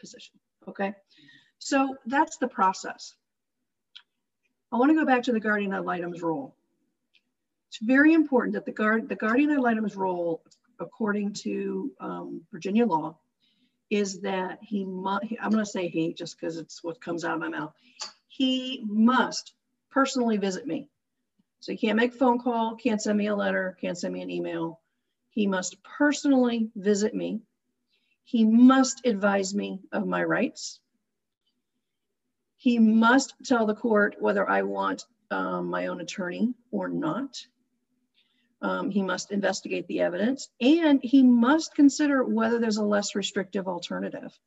position? 0.01 0.39
Okay, 0.67 0.95
so 1.63 1.97
that's 2.07 2.37
the 2.39 2.49
process. 2.49 3.15
I 4.71 4.77
wanna 4.77 4.95
go 4.95 5.05
back 5.05 5.25
to 5.25 5.33
the 5.33 5.41
guardian 5.41 5.73
ad 5.73 5.85
litem's 5.85 6.23
role. 6.23 6.55
It's 7.69 7.79
very 7.81 8.13
important 8.15 8.55
that 8.55 8.67
the, 8.67 8.73
guard, 8.73 9.09
the 9.09 9.17
guardian 9.17 9.51
ad 9.51 9.61
litem's 9.61 9.97
role, 9.97 10.43
according 10.79 11.35
to 11.35 11.93
um, 12.01 12.43
Virginia 12.51 12.87
law, 12.87 13.17
is 13.91 14.21
that 14.21 14.59
he 14.63 14.85
must, 14.85 15.27
I'm 15.41 15.51
gonna 15.51 15.67
say 15.67 15.89
he 15.89 16.15
just 16.15 16.39
because 16.39 16.57
it's 16.57 16.83
what 16.83 17.01
comes 17.01 17.25
out 17.25 17.35
of 17.35 17.41
my 17.41 17.49
mouth 17.49 17.75
he 18.33 18.83
must 18.87 19.53
personally 19.91 20.39
visit 20.39 20.67
me. 20.67 20.89
So 21.61 21.73
he 21.73 21.79
can't 21.79 21.99
make 21.99 22.15
a 22.15 22.17
phone 22.17 22.39
call, 22.39 22.77
can't 22.77 23.01
send 23.01 23.19
me 23.19 23.27
a 23.27 23.37
letter, 23.37 23.77
can't 23.81 23.97
send 23.97 24.15
me 24.15 24.23
an 24.23 24.31
email. 24.31 24.81
He 25.31 25.47
must 25.47 25.83
personally 25.83 26.71
visit 26.75 27.15
me. 27.15 27.43
He 28.25 28.45
must 28.45 29.05
advise 29.05 29.55
me 29.55 29.81
of 29.93 30.07
my 30.07 30.25
rights. 30.25 30.81
He 32.63 32.79
must 32.79 33.35
tell 33.45 33.67
the 33.67 33.75
court 33.75 34.15
whether 34.21 34.49
I 34.49 34.63
want 34.63 35.07
um, 35.33 35.67
my 35.67 35.89
own 35.89 36.01
attorney 36.01 36.55
or 36.71 36.89
not. 36.89 37.45
Um, 38.61 38.89
he 38.89 39.03
must 39.03 39.33
investigate 39.33 39.89
the 39.89 39.99
evidence 39.99 40.49
and 40.61 41.01
he 41.03 41.25
must 41.25 41.75
consider 41.75 42.23
whether 42.23 42.61
there's 42.61 42.77
a 42.77 42.85
less 42.85 43.17
restrictive 43.17 43.67
alternative 43.67 44.39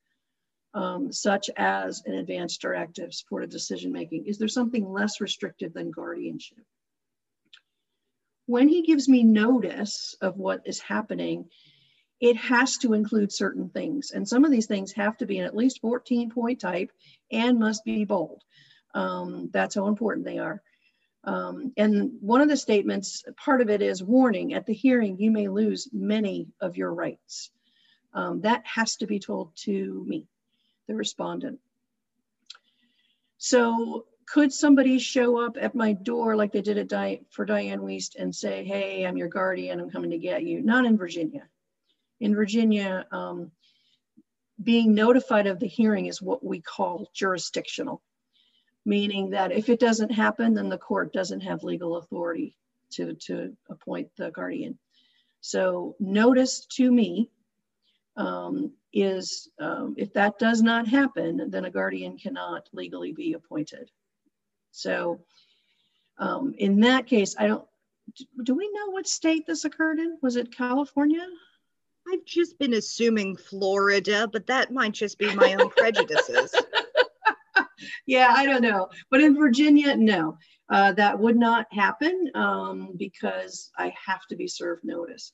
um, 0.73 1.11
such 1.11 1.49
as 1.57 2.03
an 2.05 2.13
advanced 2.13 2.61
directive 2.61 3.13
supported 3.13 3.49
decision 3.49 3.91
making? 3.91 4.27
Is 4.27 4.37
there 4.37 4.47
something 4.47 4.89
less 4.89 5.19
restrictive 5.19 5.73
than 5.73 5.91
guardianship? 5.91 6.63
When 8.45 8.69
he 8.69 8.83
gives 8.83 9.09
me 9.09 9.23
notice 9.23 10.15
of 10.21 10.37
what 10.37 10.61
is 10.65 10.79
happening, 10.79 11.49
it 12.19 12.37
has 12.37 12.77
to 12.77 12.93
include 12.93 13.31
certain 13.31 13.69
things. 13.69 14.11
And 14.11 14.27
some 14.27 14.45
of 14.45 14.51
these 14.51 14.67
things 14.67 14.91
have 14.93 15.17
to 15.17 15.25
be 15.25 15.39
in 15.39 15.45
at 15.45 15.55
least 15.55 15.81
14 15.81 16.29
point 16.31 16.59
type 16.59 16.91
and 17.31 17.59
must 17.59 17.83
be 17.83 18.05
bold. 18.05 18.43
Um, 18.93 19.49
that's 19.51 19.75
how 19.75 19.87
important 19.87 20.25
they 20.25 20.39
are. 20.39 20.61
Um, 21.25 21.73
and 21.75 22.11
one 22.21 22.41
of 22.41 22.49
the 22.49 22.57
statements, 22.57 23.23
part 23.35 23.61
of 23.61 23.69
it 23.69 23.81
is 23.81 24.03
warning 24.03 24.53
at 24.53 24.65
the 24.65 24.73
hearing, 24.73 25.19
you 25.19 25.31
may 25.31 25.47
lose 25.47 25.89
many 25.91 26.47
of 26.61 26.77
your 26.77 26.93
rights. 26.93 27.49
Um, 28.13 28.41
that 28.41 28.65
has 28.65 28.95
to 28.97 29.07
be 29.07 29.19
told 29.19 29.51
to 29.63 30.05
me 30.07 30.27
the 30.87 30.95
respondent. 30.95 31.59
So 33.37 34.05
could 34.27 34.53
somebody 34.53 34.99
show 34.99 35.43
up 35.43 35.57
at 35.59 35.75
my 35.75 35.93
door 35.93 36.35
like 36.35 36.51
they 36.51 36.61
did 36.61 36.77
at 36.77 36.87
Di 36.87 37.21
for 37.29 37.45
Dianne 37.45 37.81
Wiest 37.81 38.15
and 38.17 38.33
say, 38.33 38.63
hey, 38.63 39.05
I'm 39.05 39.17
your 39.17 39.27
guardian, 39.27 39.79
I'm 39.79 39.89
coming 39.89 40.11
to 40.11 40.17
get 40.17 40.43
you? 40.43 40.61
Not 40.61 40.85
in 40.85 40.97
Virginia. 40.97 41.47
In 42.19 42.35
Virginia, 42.35 43.05
um, 43.11 43.51
being 44.63 44.93
notified 44.93 45.47
of 45.47 45.59
the 45.59 45.67
hearing 45.67 46.05
is 46.05 46.21
what 46.21 46.43
we 46.43 46.61
call 46.61 47.09
jurisdictional, 47.13 48.01
meaning 48.85 49.31
that 49.31 49.51
if 49.51 49.69
it 49.69 49.79
doesn't 49.79 50.11
happen, 50.11 50.53
then 50.53 50.69
the 50.69 50.77
court 50.77 51.11
doesn't 51.11 51.41
have 51.41 51.63
legal 51.63 51.97
authority 51.97 52.55
to, 52.91 53.13
to 53.15 53.55
appoint 53.69 54.09
the 54.17 54.31
guardian. 54.31 54.77
So 55.41 55.95
notice 55.99 56.65
to 56.77 56.91
me 56.91 57.29
um, 58.15 58.71
is 58.93 59.49
um, 59.59 59.95
if 59.97 60.13
that 60.13 60.39
does 60.39 60.61
not 60.61 60.87
happen, 60.87 61.49
then 61.49 61.65
a 61.65 61.69
guardian 61.69 62.17
cannot 62.17 62.69
legally 62.71 63.11
be 63.11 63.33
appointed. 63.33 63.91
So 64.71 65.19
um, 66.17 66.53
in 66.57 66.79
that 66.81 67.07
case, 67.07 67.35
I 67.37 67.47
don't, 67.47 67.65
do 68.43 68.55
we 68.55 68.71
know 68.71 68.91
what 68.91 69.07
state 69.07 69.45
this 69.45 69.65
occurred 69.65 69.99
in? 69.99 70.17
Was 70.21 70.37
it 70.37 70.55
California? 70.55 71.27
I've 72.11 72.25
just 72.25 72.57
been 72.59 72.73
assuming 72.73 73.35
Florida, 73.35 74.27
but 74.31 74.47
that 74.47 74.71
might 74.71 74.93
just 74.93 75.17
be 75.17 75.33
my 75.33 75.55
own 75.55 75.69
prejudices. 75.71 76.53
yeah, 78.05 78.33
I 78.35 78.45
don't 78.45 78.61
know. 78.61 78.89
But 79.09 79.21
in 79.21 79.35
Virginia, 79.35 79.95
no, 79.95 80.37
uh, 80.69 80.91
that 80.93 81.19
would 81.19 81.37
not 81.37 81.65
happen 81.71 82.31
um, 82.35 82.93
because 82.97 83.71
I 83.77 83.93
have 84.05 84.25
to 84.29 84.35
be 84.35 84.47
served 84.47 84.83
notice. 84.83 85.31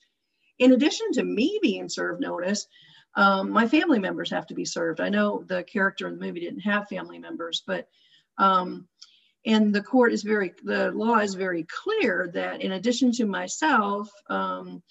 In 0.59 0.73
addition 0.73 1.11
to 1.13 1.23
me 1.23 1.59
being 1.61 1.89
served 1.89 2.21
notice, 2.21 2.67
um, 3.15 3.51
my 3.51 3.67
family 3.67 3.99
members 3.99 4.31
have 4.31 4.47
to 4.47 4.53
be 4.53 4.65
served. 4.65 5.01
I 5.01 5.09
know 5.09 5.43
the 5.45 5.63
character 5.63 6.07
in 6.07 6.17
the 6.17 6.25
movie 6.25 6.39
didn't 6.39 6.61
have 6.61 6.87
family 6.87 7.19
members, 7.19 7.63
but 7.65 7.87
um, 8.37 8.87
and 9.45 9.73
the 9.73 9.81
court 9.81 10.13
is 10.13 10.23
very, 10.23 10.53
the 10.63 10.91
law 10.91 11.17
is 11.17 11.33
very 11.33 11.65
clear 11.65 12.29
that 12.33 12.61
in 12.61 12.73
addition 12.73 13.11
to 13.13 13.25
myself, 13.25 14.09
um, 14.29 14.83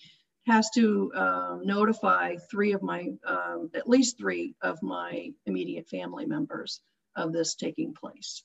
has 0.50 0.70
to 0.70 1.12
uh, 1.14 1.58
notify 1.62 2.36
three 2.50 2.72
of 2.72 2.82
my, 2.82 3.12
um, 3.26 3.70
at 3.74 3.88
least 3.88 4.18
three 4.18 4.54
of 4.62 4.82
my 4.82 5.30
immediate 5.46 5.88
family 5.88 6.26
members 6.26 6.80
of 7.16 7.32
this 7.32 7.54
taking 7.54 7.94
place. 7.94 8.42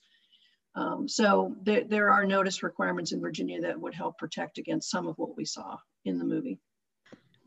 Um, 0.74 1.08
so 1.08 1.56
there, 1.62 1.84
there 1.84 2.10
are 2.10 2.24
notice 2.24 2.62
requirements 2.62 3.12
in 3.12 3.20
Virginia 3.20 3.60
that 3.62 3.80
would 3.80 3.94
help 3.94 4.18
protect 4.18 4.58
against 4.58 4.90
some 4.90 5.06
of 5.06 5.16
what 5.18 5.36
we 5.36 5.44
saw 5.44 5.76
in 6.04 6.18
the 6.18 6.24
movie 6.24 6.58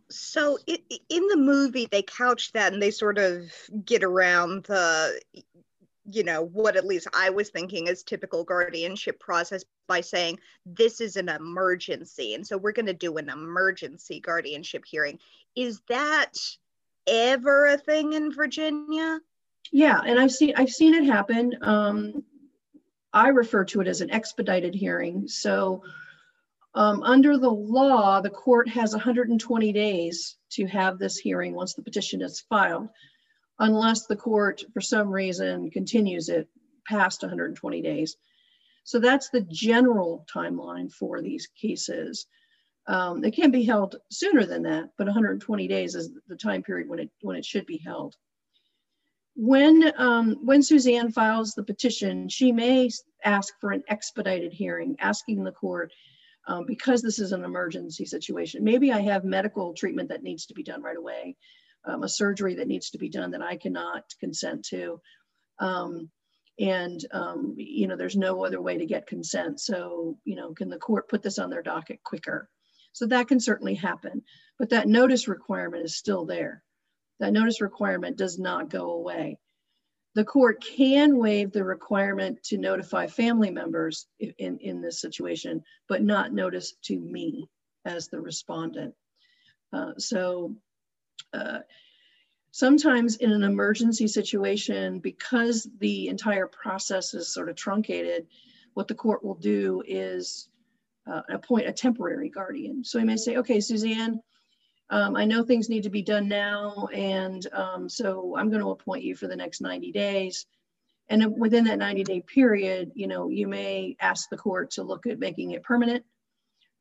so 0.10 0.58
it, 0.66 0.82
in 1.10 1.28
the 1.28 1.38
movie 1.38 1.88
they 1.90 2.02
couch 2.02 2.52
that 2.54 2.74
and 2.74 2.82
they 2.82 2.92
sort 2.92 3.18
of 3.18 3.52
get 3.86 4.04
around 4.04 4.64
the 4.66 5.20
you 6.12 6.24
know 6.24 6.44
what 6.44 6.76
at 6.76 6.86
least 6.86 7.08
i 7.14 7.30
was 7.30 7.50
thinking 7.50 7.88
is 7.88 8.04
typical 8.04 8.44
guardianship 8.44 9.20
process 9.20 9.64
by 9.88 10.02
saying 10.02 10.38
this 10.66 11.02
is 11.02 11.16
an 11.16 11.30
emergency 11.30 12.34
and 12.34 12.46
so 12.46 12.58
we're 12.58 12.72
going 12.72 12.86
to 12.86 12.94
do 12.94 13.18
an 13.18 13.30
emergency 13.30 14.20
guardianship 14.20 14.84
hearing 14.86 15.20
is 15.56 15.82
that 15.88 16.34
ever 17.08 17.66
a 17.68 17.78
thing 17.78 18.14
in 18.14 18.32
virginia 18.32 19.20
Yeah, 19.72 20.00
and 20.06 20.20
I've 20.20 20.32
seen 20.32 20.54
I've 20.56 20.70
seen 20.70 20.94
it 20.96 21.06
happen. 21.06 21.56
Um, 21.62 22.24
I 23.14 23.30
refer 23.30 23.66
to 23.66 23.82
it 23.82 23.88
as 23.88 24.02
an 24.02 24.12
expedited 24.12 24.76
hearing. 24.76 25.28
So 25.28 25.84
um, 26.76 27.02
under 27.04 27.38
the 27.38 27.50
law, 27.50 28.22
the 28.22 28.30
court 28.30 28.70
has 28.70 28.94
120 28.94 29.74
days 29.74 30.38
to 30.52 30.66
have 30.68 31.00
this 31.00 31.18
hearing 31.18 31.54
once 31.54 31.74
the 31.74 31.82
petition 31.82 32.22
is 32.22 32.42
filed, 32.42 32.90
unless 33.60 34.06
the 34.06 34.16
court, 34.16 34.64
for 34.74 34.82
some 34.82 35.10
reason, 35.10 35.70
continues 35.70 36.30
it 36.30 36.48
past 36.88 37.22
120 37.22 37.82
days. 37.82 38.16
So 38.84 39.00
that's 39.00 39.30
the 39.30 39.42
general 39.42 40.26
timeline 40.34 40.92
for 40.92 41.22
these 41.22 41.48
cases. 41.60 42.26
Um, 42.88 43.24
it 43.24 43.36
can 43.36 43.52
be 43.52 43.64
held 43.64 43.98
sooner 44.10 44.46
than 44.46 44.64
that, 44.64 44.90
but 44.98 45.06
120 45.06 45.68
days 45.68 45.94
is 45.94 46.10
the 46.28 46.36
time 46.36 46.64
period 46.64 46.90
when 46.90 47.00
it 47.00 47.12
when 47.22 47.36
it 47.36 47.46
should 47.46 47.68
be 47.68 47.78
held. 47.78 48.16
When 49.36 49.92
um, 49.98 50.38
when 50.44 50.64
Suzanne 50.64 51.12
files 51.12 51.54
the 51.54 51.64
petition, 51.64 52.30
she 52.30 52.52
may 52.52 52.90
ask 53.24 53.54
for 53.62 53.72
an 53.72 53.84
expedited 53.90 54.54
hearing, 54.54 54.96
asking 55.00 55.44
the 55.44 55.52
court 55.52 55.92
um, 56.48 56.66
because 56.66 57.02
this 57.02 57.20
is 57.20 57.32
an 57.32 57.44
emergency 57.44 58.06
situation. 58.06 58.64
Maybe 58.64 58.92
I 58.92 59.02
have 59.02 59.24
medical 59.24 59.74
treatment 59.74 60.10
that 60.10 60.24
needs 60.24 60.48
to 60.48 60.56
be 60.56 60.64
done 60.64 60.82
right 60.82 60.98
away, 60.98 61.36
um, 61.86 62.04
a 62.04 62.10
surgery 62.10 62.56
that 62.56 62.68
needs 62.68 62.92
to 62.92 62.98
be 62.98 63.10
done 63.10 63.32
that 63.32 63.42
I 63.42 63.58
cannot 63.58 64.04
consent 64.20 64.66
to. 64.66 65.02
Um, 65.60 66.10
and, 66.60 67.00
um, 67.12 67.56
you 67.58 67.88
know, 67.88 67.96
there's 67.96 68.18
no 68.18 68.44
other 68.44 68.62
way 68.62 68.78
to 68.78 68.86
get 68.86 69.08
consent. 69.08 69.60
So, 69.62 70.18
you 70.26 70.36
know, 70.36 70.54
can 70.54 70.70
the 70.70 70.78
court 70.78 71.08
put 71.08 71.24
this 71.24 71.40
on 71.40 71.50
their 71.50 71.62
docket 71.62 72.04
quicker? 72.04 72.50
So 72.92 73.08
that 73.08 73.28
can 73.28 73.40
certainly 73.40 73.76
happen, 73.76 74.24
but 74.58 74.70
that 74.70 74.88
notice 74.88 75.28
requirement 75.28 75.86
is 75.86 75.96
still 75.96 76.26
there. 76.26 76.64
That 77.20 77.34
notice 77.34 77.62
requirement 77.62 78.18
does 78.18 78.40
not 78.40 78.70
go 78.70 78.92
away. 78.92 79.38
The 80.16 80.26
court 80.26 80.64
can 80.64 81.18
waive 81.18 81.52
the 81.52 81.64
requirement 81.64 82.42
to 82.46 82.58
notify 82.58 83.08
family 83.08 83.52
members 83.52 84.08
in, 84.20 84.58
in 84.58 84.82
this 84.82 85.00
situation, 85.00 85.64
but 85.88 86.02
not 86.02 86.34
notice 86.34 86.74
to 86.86 87.00
me 87.00 87.48
as 87.86 88.08
the 88.08 88.20
respondent. 88.20 88.96
Uh, 89.72 89.92
so 89.98 90.56
uh, 91.34 91.60
sometimes 92.52 93.18
in 93.18 93.32
an 93.32 93.44
emergency 93.44 94.08
situation, 94.08 95.00
because 95.00 95.68
the 95.80 96.08
entire 96.08 96.48
process 96.48 97.14
is 97.14 97.34
sort 97.34 97.50
of 97.50 97.56
truncated, 97.56 98.28
what 98.74 98.88
the 98.88 98.96
court 98.96 99.24
will 99.24 99.36
do 99.36 99.84
is 99.88 100.50
uh, 101.08 101.22
appoint 101.30 101.68
a 101.68 101.74
temporary 101.74 102.30
guardian. 102.30 102.84
So 102.84 103.00
he 103.00 103.06
may 103.06 103.18
say, 103.18 103.38
okay, 103.38 103.60
Suzanne, 103.60 104.22
um, 104.90 105.16
I 105.16 105.26
know 105.26 105.44
things 105.44 105.70
need 105.70 105.84
to 105.84 105.90
be 105.90 106.02
done 106.02 106.28
now, 106.28 106.88
and 106.94 107.46
um, 107.54 107.90
so 107.90 108.36
I'm 108.38 108.50
going 108.50 108.62
to 108.62 108.72
appoint 108.72 109.04
you 109.04 109.16
for 109.16 109.28
the 109.28 109.36
next 109.36 109.62
90 109.62 109.92
days. 109.92 110.46
And 111.10 111.36
within 111.38 111.64
that 111.66 111.80
90 111.80 112.04
day 112.04 112.22
period, 112.22 112.92
you 112.96 113.08
know, 113.08 113.30
you 113.30 113.48
may 113.48 113.96
ask 114.00 114.30
the 114.30 114.38
court 114.38 114.72
to 114.72 114.84
look 114.84 115.06
at 115.08 115.20
making 115.20 115.52
it 115.52 115.64
permanent, 115.64 116.06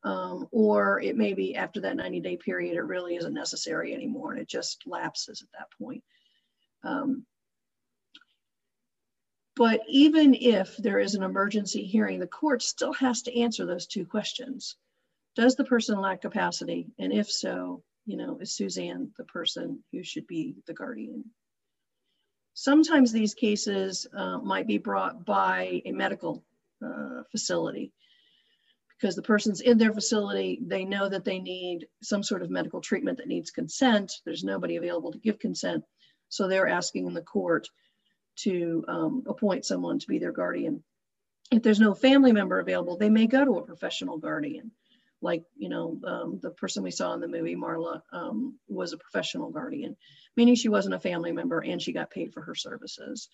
um, 0.05 0.47
or 0.53 1.01
it 1.01 1.17
may 1.17 1.35
be 1.35 1.57
after 1.57 1.81
that 1.81 1.97
90 1.97 2.21
day 2.21 2.37
period, 2.37 2.77
it 2.77 2.83
really 2.83 3.17
isn't 3.17 3.35
necessary 3.35 3.95
anymore, 3.95 4.33
and 4.33 4.41
it 4.41 4.49
just 4.49 4.83
lapses 4.87 5.43
at 5.43 5.49
that 5.59 5.69
point. 5.79 6.03
Um, 6.85 7.27
but 9.57 9.81
even 9.89 10.35
if 10.35 10.77
there 10.77 11.01
is 11.01 11.17
an 11.17 11.25
emergency 11.25 11.85
hearing, 11.85 12.21
the 12.21 12.29
court 12.29 12.63
still 12.63 12.93
has 12.93 13.23
to 13.23 13.41
answer 13.41 13.67
those 13.67 13.89
two 13.89 14.07
questions. 14.07 14.77
Does 15.35 15.57
the 15.57 15.65
person 15.65 16.01
lack 16.01 16.21
capacity? 16.21 16.87
And 16.99 17.13
if 17.13 17.29
so, 17.31 17.83
you 18.07 18.17
know, 18.17 18.39
is 18.41 18.55
Suzanne 18.55 19.11
the 19.19 19.25
person 19.25 19.83
who 19.93 20.05
should 20.05 20.29
be 20.29 20.55
the 20.67 20.75
guardian? 20.75 21.25
Sometimes 22.55 23.11
these 23.11 23.35
cases 23.35 24.07
uh, 24.17 24.39
might 24.39 24.69
be 24.69 24.79
brought 24.79 25.25
by 25.25 25.83
a 25.85 25.93
medical 25.93 26.45
uh, 26.85 27.23
facility 27.33 27.93
because 28.99 29.15
the 29.15 29.23
person's 29.23 29.61
in 29.61 29.79
their 29.79 29.93
facility, 29.93 30.59
they 30.61 30.85
know 30.85 31.09
that 31.09 31.25
they 31.25 31.39
need 31.39 31.87
some 32.03 32.23
sort 32.23 32.43
of 32.43 32.51
medical 32.51 32.81
treatment 32.81 33.19
that 33.19 33.29
needs 33.29 33.51
consent. 33.51 34.13
There's 34.25 34.45
nobody 34.45 34.77
available 34.77 35.13
to 35.13 35.19
give 35.19 35.39
consent. 35.39 35.85
So 36.29 36.49
they're 36.49 36.69
asking 36.69 37.07
in 37.07 37.15
the 37.15 37.23
court 37.23 37.69
to 38.41 38.85
um, 38.89 39.23
appoint 39.27 39.65
someone 39.65 39.99
to 39.99 40.07
be 40.07 40.19
their 40.19 40.33
guardian. 40.33 40.83
If 41.51 41.63
there's 41.63 41.81
no 41.81 41.95
family 41.95 42.33
member 42.33 42.59
available, 42.59 42.97
they 42.97 43.09
may 43.09 43.27
go 43.27 43.45
to 43.45 43.59
a 43.59 43.65
professional 43.65 44.19
guardian 44.19 44.73
like 45.21 45.43
you 45.57 45.69
know 45.69 45.99
um, 46.07 46.39
the 46.43 46.51
person 46.51 46.83
we 46.83 46.91
saw 46.91 47.13
in 47.15 47.21
the 47.21 47.29
movie 47.29 47.57
marla 47.57 48.03
um, 48.13 48.59
was 48.69 48.93
a 48.93 48.99
professional 48.99 49.51
guardian 49.51 49.97
meaning 50.37 50.55
she 50.55 50.69
wasn't 50.69 50.95
a 50.95 51.01
family 51.01 51.33
member 51.33 51.61
and 51.61 51.83
she 51.83 51.93
got 51.93 52.11
paid 52.11 52.33
for 52.33 52.41
her 52.43 52.55
services 52.55 53.29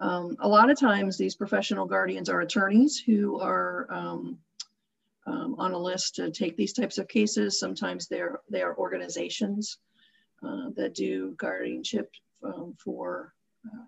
um, 0.00 0.36
a 0.40 0.48
lot 0.48 0.70
of 0.70 0.80
times 0.80 1.16
these 1.16 1.36
professional 1.36 1.86
guardians 1.86 2.28
are 2.28 2.40
attorneys 2.40 2.98
who 2.98 3.38
are 3.40 3.86
um, 5.26 5.34
um, 5.34 5.54
on 5.58 5.72
a 5.72 5.78
list 5.78 6.16
to 6.16 6.30
take 6.30 6.56
these 6.56 6.72
types 6.72 6.98
of 6.98 7.08
cases 7.08 7.58
sometimes 7.58 8.08
they're 8.08 8.40
they 8.50 8.62
are 8.62 8.76
organizations 8.76 9.78
uh, 10.46 10.70
that 10.76 10.94
do 10.94 11.34
guardianship 11.38 12.10
um, 12.44 12.74
for 12.82 13.32
uh, 13.66 13.84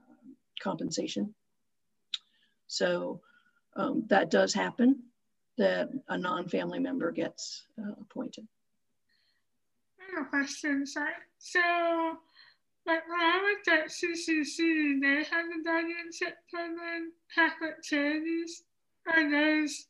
compensation 0.62 1.34
so 2.66 3.20
that 4.08 4.30
does 4.30 4.54
happen 4.54 5.02
that 5.56 5.88
a 6.08 6.18
non-family 6.18 6.78
member 6.78 7.12
gets 7.12 7.66
uh, 7.78 7.92
appointed. 8.00 8.46
I 10.00 10.16
have 10.16 10.26
a 10.26 10.28
question, 10.28 10.86
sorry. 10.86 11.12
So, 11.38 11.60
like 12.86 13.08
when 13.08 13.20
I 13.20 13.56
was 13.66 13.68
at 13.68 13.88
CCC, 13.88 15.00
they 15.00 15.24
had 15.24 15.46
the 15.46 15.62
guardianship 15.64 16.36
program, 16.52 17.12
Catholic 17.34 17.82
charities. 17.82 18.64
Are 19.06 19.30
those 19.30 19.86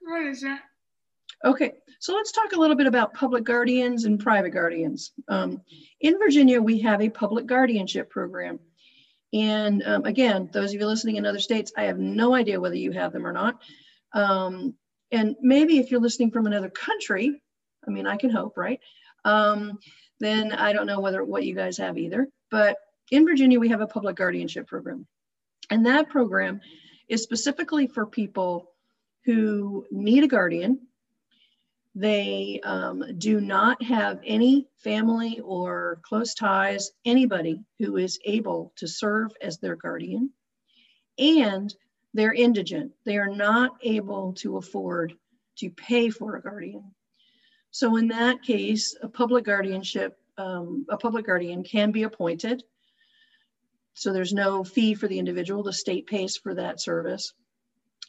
what 0.00 0.26
is 0.26 0.40
that? 0.40 0.60
Okay, 1.44 1.72
so 2.00 2.14
let's 2.14 2.32
talk 2.32 2.52
a 2.52 2.58
little 2.58 2.76
bit 2.76 2.86
about 2.86 3.12
public 3.12 3.44
guardians 3.44 4.04
and 4.04 4.18
private 4.18 4.50
guardians. 4.50 5.12
Um, 5.28 5.60
in 6.00 6.18
Virginia, 6.18 6.60
we 6.62 6.80
have 6.80 7.02
a 7.02 7.10
public 7.10 7.46
guardianship 7.46 8.08
program. 8.08 8.58
And 9.32 9.82
um, 9.84 10.04
again, 10.06 10.48
those 10.52 10.72
of 10.72 10.80
you 10.80 10.86
listening 10.86 11.16
in 11.16 11.26
other 11.26 11.38
states, 11.38 11.72
I 11.76 11.84
have 11.84 11.98
no 11.98 12.34
idea 12.34 12.60
whether 12.60 12.76
you 12.76 12.92
have 12.92 13.12
them 13.12 13.26
or 13.26 13.32
not. 13.32 13.60
Um, 14.14 14.74
and 15.12 15.36
maybe 15.42 15.78
if 15.78 15.90
you're 15.90 16.00
listening 16.00 16.30
from 16.30 16.46
another 16.46 16.70
country, 16.70 17.42
I 17.86 17.90
mean, 17.90 18.06
I 18.06 18.16
can 18.16 18.30
hope, 18.30 18.56
right? 18.56 18.80
Um, 19.24 19.78
then 20.18 20.52
I 20.52 20.72
don't 20.72 20.86
know 20.86 21.00
whether 21.00 21.22
what 21.22 21.44
you 21.44 21.54
guys 21.54 21.76
have 21.78 21.98
either. 21.98 22.28
But 22.50 22.78
in 23.10 23.26
Virginia, 23.26 23.60
we 23.60 23.68
have 23.68 23.82
a 23.82 23.86
public 23.86 24.16
guardianship 24.16 24.66
program. 24.66 25.06
And 25.70 25.84
that 25.86 26.08
program 26.08 26.60
is 27.08 27.22
specifically 27.22 27.86
for 27.86 28.06
people 28.06 28.70
who 29.24 29.86
need 29.90 30.24
a 30.24 30.28
guardian 30.28 30.80
they 31.96 32.60
um, 32.62 33.02
do 33.16 33.40
not 33.40 33.82
have 33.82 34.20
any 34.22 34.68
family 34.76 35.40
or 35.42 35.98
close 36.02 36.34
ties, 36.34 36.90
anybody 37.06 37.64
who 37.78 37.96
is 37.96 38.18
able 38.26 38.74
to 38.76 38.86
serve 38.86 39.32
as 39.40 39.56
their 39.56 39.76
guardian. 39.76 40.30
And 41.18 41.74
they're 42.12 42.34
indigent. 42.34 42.92
They 43.06 43.16
are 43.16 43.34
not 43.34 43.78
able 43.80 44.34
to 44.34 44.58
afford 44.58 45.14
to 45.56 45.70
pay 45.70 46.10
for 46.10 46.36
a 46.36 46.42
guardian. 46.42 46.94
So 47.70 47.96
in 47.96 48.08
that 48.08 48.42
case, 48.42 48.94
a 49.00 49.08
public 49.08 49.46
guardianship, 49.46 50.18
um, 50.36 50.84
a 50.90 50.98
public 50.98 51.24
guardian 51.24 51.64
can 51.64 51.92
be 51.92 52.02
appointed. 52.02 52.62
So 53.96 54.12
there's 54.12 54.32
no 54.32 54.62
fee 54.62 54.94
for 54.94 55.08
the 55.08 55.18
individual. 55.18 55.62
The 55.62 55.72
state 55.72 56.06
pays 56.06 56.36
for 56.36 56.54
that 56.54 56.80
service. 56.80 57.32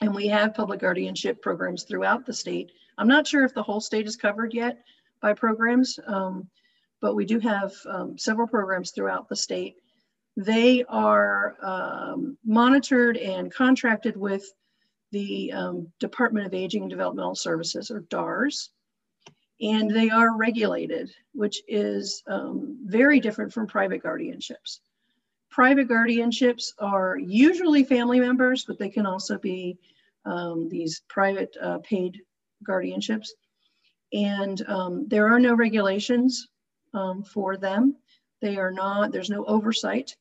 And 0.01 0.13
we 0.13 0.27
have 0.27 0.53
public 0.53 0.81
guardianship 0.81 1.41
programs 1.41 1.83
throughout 1.83 2.25
the 2.25 2.33
state 2.33 2.71
I'm 2.97 3.07
not 3.07 3.27
sure 3.27 3.43
if 3.43 3.53
the 3.53 3.63
whole 3.63 3.79
state 3.79 4.07
is 4.07 4.15
covered 4.15 4.53
yet 4.53 4.83
by 5.21 5.33
programs, 5.33 5.99
um, 6.07 6.49
but 6.99 7.15
we 7.15 7.25
do 7.25 7.39
have 7.39 7.73
um, 7.87 8.17
several 8.17 8.47
programs 8.47 8.91
throughout 8.91 9.29
the 9.29 9.35
state. 9.35 9.75
They 10.35 10.83
are 10.85 11.55
um, 11.61 12.37
monitored 12.43 13.17
and 13.17 13.53
contracted 13.53 14.17
with 14.17 14.45
the 15.11 15.51
um, 15.53 15.87
Department 15.99 16.47
of 16.47 16.53
Aging 16.53 16.83
and 16.83 16.89
Developmental 16.89 17.35
Services, 17.35 17.91
or 17.91 18.01
DARS, 18.01 18.71
and 19.61 19.89
they 19.89 20.09
are 20.09 20.35
regulated, 20.35 21.11
which 21.33 21.61
is 21.67 22.23
um, 22.27 22.79
very 22.83 23.19
different 23.19 23.53
from 23.53 23.67
private 23.67 24.03
guardianships. 24.03 24.79
Private 25.57 25.87
guardianships 25.87 26.73
are 26.77 27.17
usually 27.17 27.83
family 27.83 28.19
members, 28.19 28.63
but 28.65 28.77
they 28.77 28.89
can 28.89 29.07
also 29.07 29.39
be 29.39 29.79
um, 30.23 30.69
these 30.69 31.01
private 31.07 31.57
uh, 31.59 31.79
paid 31.79 32.21
guardianships. 32.63 33.29
And 34.13 34.61
um, 34.67 35.07
there 35.07 35.33
are 35.33 35.39
no 35.39 35.55
regulations 35.55 36.47
um, 36.93 37.23
for 37.23 37.57
them. 37.57 37.95
They 38.39 38.57
are 38.57 38.69
not, 38.69 39.11
there's 39.11 39.31
no 39.31 39.45
oversight 39.45 40.15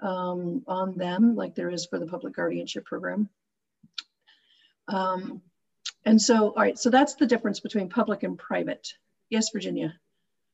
um, 0.00 0.62
on 0.66 0.98
them 0.98 1.34
like 1.34 1.54
there 1.54 1.70
is 1.70 1.86
for 1.86 1.98
the 1.98 2.04
public 2.04 2.34
guardianship 2.34 2.84
program. 2.84 3.30
Um, 4.88 5.40
and 6.04 6.20
so, 6.20 6.48
all 6.50 6.62
right, 6.62 6.78
so 6.78 6.90
that's 6.90 7.14
the 7.14 7.26
difference 7.26 7.60
between 7.60 7.88
public 7.88 8.24
and 8.24 8.38
private. 8.38 8.92
Yes, 9.30 9.48
Virginia. 9.54 9.94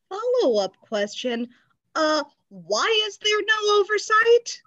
Follow 0.09 0.63
up 0.63 0.77
question 0.77 1.49
Uh, 1.95 2.25
why 2.49 3.05
is 3.07 3.19
there 3.19 3.41
no 3.41 3.81
oversight? 3.81 4.63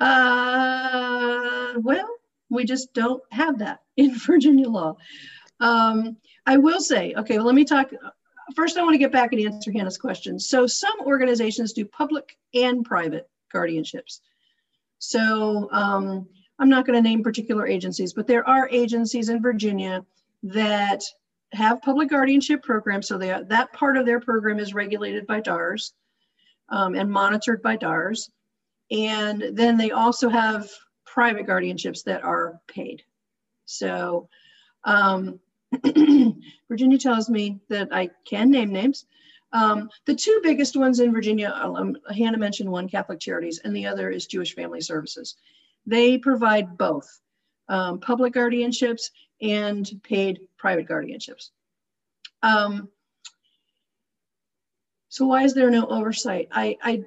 Uh, 0.00 1.74
well, 1.82 2.08
we 2.50 2.64
just 2.64 2.94
don't 2.94 3.22
have 3.30 3.58
that 3.58 3.80
in 3.96 4.14
Virginia 4.14 4.68
law. 4.68 4.96
Um, 5.60 6.16
I 6.46 6.56
will 6.56 6.80
say, 6.80 7.14
okay, 7.16 7.36
well, 7.36 7.46
let 7.46 7.54
me 7.54 7.64
talk. 7.64 7.90
First, 8.54 8.78
I 8.78 8.82
want 8.82 8.94
to 8.94 8.98
get 8.98 9.12
back 9.12 9.32
and 9.32 9.44
answer 9.44 9.72
Hannah's 9.72 9.98
question. 9.98 10.38
So, 10.38 10.66
some 10.66 11.00
organizations 11.00 11.72
do 11.72 11.84
public 11.84 12.38
and 12.54 12.84
private 12.84 13.28
guardianships. 13.52 14.20
So, 14.98 15.68
um, 15.72 16.26
I'm 16.58 16.68
not 16.68 16.86
going 16.86 16.96
to 16.96 17.06
name 17.06 17.22
particular 17.22 17.66
agencies, 17.66 18.12
but 18.12 18.26
there 18.26 18.48
are 18.48 18.68
agencies 18.70 19.28
in 19.28 19.42
Virginia 19.42 20.04
that 20.42 21.02
have 21.52 21.82
public 21.82 22.10
guardianship 22.10 22.62
programs. 22.62 23.08
So, 23.08 23.18
they, 23.18 23.28
that 23.48 23.72
part 23.72 23.96
of 23.96 24.06
their 24.06 24.20
program 24.20 24.58
is 24.58 24.74
regulated 24.74 25.26
by 25.26 25.40
DARS 25.40 25.94
um, 26.68 26.94
and 26.94 27.10
monitored 27.10 27.62
by 27.62 27.76
DARS. 27.76 28.30
And 28.90 29.50
then 29.52 29.76
they 29.76 29.90
also 29.90 30.28
have 30.28 30.70
private 31.04 31.46
guardianships 31.46 32.04
that 32.04 32.22
are 32.22 32.60
paid. 32.68 33.02
So 33.66 34.28
um, 34.84 35.40
Virginia 36.68 36.98
tells 36.98 37.28
me 37.28 37.60
that 37.68 37.88
I 37.92 38.10
can 38.26 38.50
name 38.50 38.72
names. 38.72 39.06
Um, 39.52 39.88
the 40.06 40.14
two 40.14 40.40
biggest 40.42 40.76
ones 40.76 41.00
in 41.00 41.12
Virginia, 41.12 41.52
um, 41.54 41.96
Hannah 42.14 42.38
mentioned 42.38 42.70
one, 42.70 42.88
Catholic 42.88 43.20
Charities, 43.20 43.60
and 43.64 43.74
the 43.74 43.86
other 43.86 44.10
is 44.10 44.26
Jewish 44.26 44.54
Family 44.54 44.80
Services. 44.80 45.36
They 45.86 46.18
provide 46.18 46.76
both 46.76 47.20
um, 47.68 48.00
public 48.00 48.34
guardianships 48.34 49.10
and 49.40 49.90
paid 50.02 50.40
private 50.56 50.88
guardianships. 50.88 51.50
Um, 52.42 52.88
so 55.08 55.26
why 55.26 55.42
is 55.44 55.54
there 55.54 55.70
no 55.70 55.86
oversight? 55.86 56.48
I, 56.52 56.76
I 56.82 57.04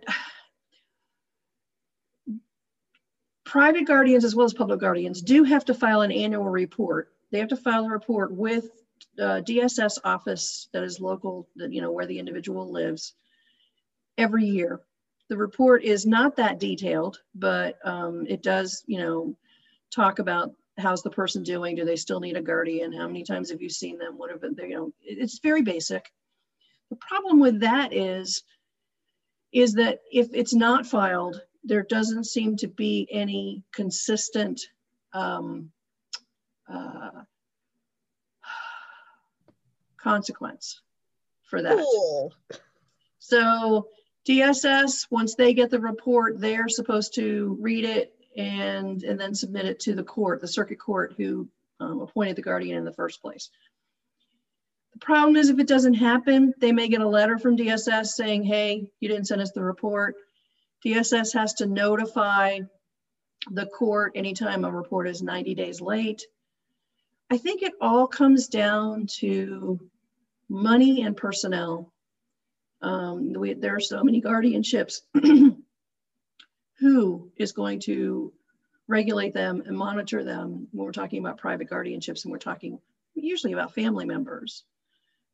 private 3.45 3.86
guardians 3.86 4.24
as 4.24 4.36
well 4.36 4.45
as 4.45 4.54
public 4.54 4.80
guardians 4.80 5.21
do 5.21 5.43
have 5.43 5.65
to 5.65 5.74
file 5.74 6.02
an 6.02 6.12
annual 6.12 6.45
report. 6.45 7.10
They 7.32 7.39
have 7.39 7.50
to 7.50 7.58
file 7.58 7.86
a 7.86 7.89
report 7.89 8.32
with 8.34 8.69
uh, 9.19 9.41
DSS 9.41 10.00
office 10.04 10.69
that 10.74 10.84
is 10.84 11.00
local, 11.00 11.47
that 11.58 11.74
you 11.74 11.82
know 11.82 11.91
where 11.91 12.06
the 12.06 12.19
individual 12.19 12.71
lives, 12.71 13.13
every 14.17 14.45
year. 14.45 14.80
The 15.30 15.38
report 15.38 15.84
is 15.84 16.06
not 16.06 16.36
that 16.38 16.60
detailed, 16.60 17.19
but 17.36 17.78
um, 17.86 18.26
it 18.28 18.41
does, 18.41 18.84
you 18.86 19.00
know, 19.00 19.36
talk 19.93 20.19
about 20.19 20.54
how's 20.77 21.04
the 21.04 21.10
person 21.10 21.43
doing. 21.43 21.75
Do 21.75 21.86
they 21.86 21.95
still 21.95 22.19
need 22.19 22.38
a 22.38 22.41
guardian? 22.41 22.91
How 22.91 23.08
many 23.08 23.23
times 23.23 23.49
have 23.51 23.62
you 23.62 23.69
seen 23.69 23.97
them? 23.97 24.17
What 24.17 24.32
have 24.32 24.41
they? 24.41 24.67
You 24.67 24.75
know, 24.75 24.93
it's 25.01 25.39
very 25.39 25.62
basic. 25.62 26.12
The 26.89 26.95
problem 26.97 27.39
with 27.39 27.60
that 27.62 27.93
is, 27.93 28.43
is 29.51 29.73
that 29.73 29.99
if 30.12 30.30
it's 30.34 30.54
not 30.54 30.86
filed, 30.86 31.41
there 31.63 31.84
doesn't 31.84 32.25
seem 32.25 32.58
to 32.58 32.67
be 32.67 33.08
any 33.12 33.63
consistent 33.73 34.62
um, 35.13 35.71
uh, 36.71 37.23
consequence 39.97 40.82
for 41.43 41.62
that. 41.62 41.77
Cool. 41.77 42.34
So 43.19 43.88
DSS, 44.27 45.08
once 45.12 45.36
they 45.36 45.54
get 45.54 45.69
the 45.69 45.80
report, 45.80 46.39
they're 46.39 46.69
supposed 46.69 47.13
to 47.15 47.58
read 47.60 47.86
it 47.86 48.13
and 48.35 49.03
and 49.03 49.19
then 49.19 49.35
submit 49.35 49.65
it 49.65 49.79
to 49.81 49.93
the 49.93 50.03
court, 50.03 50.41
the 50.41 50.47
circuit 50.47 50.79
court 50.79 51.13
who 51.17 51.47
um, 51.79 52.01
appointed 52.01 52.35
the 52.35 52.41
guardian 52.41 52.77
in 52.77 52.85
the 52.85 52.93
first 52.93 53.21
place. 53.21 53.49
The 54.93 54.99
problem 54.99 55.35
is 55.35 55.49
if 55.49 55.59
it 55.59 55.67
doesn't 55.67 55.95
happen, 55.95 56.53
they 56.59 56.71
may 56.71 56.87
get 56.87 57.01
a 57.01 57.07
letter 57.07 57.37
from 57.37 57.57
DSS 57.57 58.07
saying, 58.07 58.43
hey, 58.43 58.87
you 58.99 59.09
didn't 59.09 59.27
send 59.27 59.41
us 59.41 59.51
the 59.51 59.63
report. 59.63 60.15
DSS 60.85 61.33
has 61.33 61.53
to 61.55 61.65
notify 61.65 62.59
the 63.49 63.65
court 63.67 64.13
anytime 64.15 64.65
a 64.65 64.71
report 64.71 65.07
is 65.07 65.21
90 65.21 65.55
days 65.55 65.81
late. 65.81 66.23
I 67.31 67.37
think 67.37 67.63
it 67.63 67.73
all 67.79 68.07
comes 68.07 68.47
down 68.47 69.07
to 69.19 69.79
money 70.49 71.03
and 71.03 71.15
personnel. 71.15 71.91
Um, 72.81 73.33
we, 73.33 73.53
there 73.53 73.75
are 73.75 73.79
so 73.79 74.03
many 74.03 74.21
guardianships. 74.21 75.01
Who 76.81 77.31
is 77.37 77.53
going 77.53 77.79
to 77.81 78.33
regulate 78.87 79.33
them 79.33 79.63
and 79.65 79.77
monitor 79.77 80.23
them 80.23 80.67
when 80.71 80.85
we're 80.85 80.91
talking 80.91 81.19
about 81.19 81.37
private 81.37 81.69
guardianships 81.69 82.25
and 82.25 82.31
we're 82.31 82.39
talking 82.39 82.79
usually 83.13 83.53
about 83.53 83.73
family 83.73 84.05
members? 84.05 84.63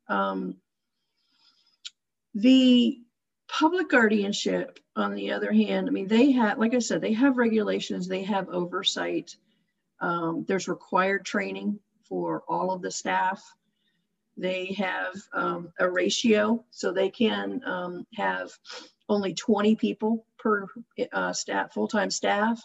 Um, 0.08 0.56
the 2.34 3.00
Public 3.48 3.88
guardianship, 3.88 4.78
on 4.94 5.14
the 5.14 5.32
other 5.32 5.50
hand, 5.50 5.88
I 5.88 5.90
mean, 5.90 6.06
they 6.06 6.32
have, 6.32 6.58
like 6.58 6.74
I 6.74 6.80
said, 6.80 7.00
they 7.00 7.14
have 7.14 7.38
regulations, 7.38 8.06
they 8.06 8.22
have 8.24 8.50
oversight. 8.50 9.34
Um, 10.00 10.44
there's 10.46 10.68
required 10.68 11.24
training 11.24 11.80
for 12.02 12.44
all 12.46 12.72
of 12.72 12.82
the 12.82 12.90
staff. 12.90 13.42
They 14.36 14.74
have 14.74 15.14
um, 15.32 15.72
a 15.80 15.88
ratio, 15.88 16.64
so 16.70 16.92
they 16.92 17.08
can 17.08 17.62
um, 17.64 18.06
have 18.14 18.50
only 19.08 19.34
20 19.34 19.76
people 19.76 20.26
per 20.38 20.66
uh, 21.12 21.32
staff, 21.32 21.72
full-time 21.72 22.10
staff. 22.10 22.62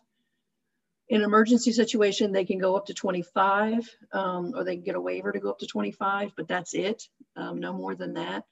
In 1.10 1.22
an 1.22 1.26
emergency 1.26 1.72
situation, 1.72 2.32
they 2.32 2.46
can 2.46 2.60
go 2.60 2.76
up 2.76 2.86
to 2.88 2.94
25, 2.94 3.90
um, 4.14 4.54
or 4.56 4.64
they 4.64 4.76
can 4.76 4.86
get 4.86 4.96
a 4.96 5.02
waiver 5.02 5.32
to 5.32 5.40
go 5.40 5.50
up 5.50 5.60
to 5.60 5.68
25, 5.68 6.32
but 6.36 6.48
that's 6.48 6.74
it, 6.74 7.04
um, 7.36 7.60
no 7.60 7.74
more 7.74 7.96
than 7.96 8.14
that 8.14 8.46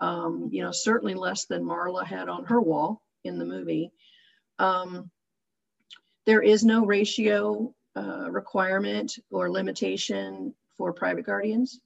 um, 0.00 0.48
you 0.50 0.62
know, 0.62 0.72
certainly 0.72 1.14
less 1.14 1.44
than 1.44 1.64
Marla 1.64 2.04
had 2.04 2.28
on 2.28 2.44
her 2.46 2.60
wall 2.60 3.02
in 3.24 3.38
the 3.38 3.44
movie. 3.44 3.92
Um, 4.58 5.10
there 6.26 6.42
is 6.42 6.64
no 6.64 6.84
ratio 6.84 7.74
uh, 7.96 8.30
requirement 8.30 9.18
or 9.30 9.50
limitation 9.50 10.54
for 10.76 10.92
private 10.92 11.26
guardians. 11.26 11.80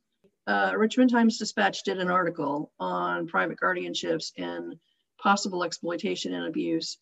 Uh, 0.47 0.73
Richmond 0.77 1.11
Times 1.11 1.39
Dispatch 1.39 1.83
did 1.85 1.99
an 1.99 2.11
article 2.11 2.71
on 2.79 3.27
private 3.27 3.59
guardianships 3.59 4.33
and 4.37 4.77
possible 5.25 5.65
exploitation 5.65 6.35
and 6.35 6.47
abuse. 6.47 6.99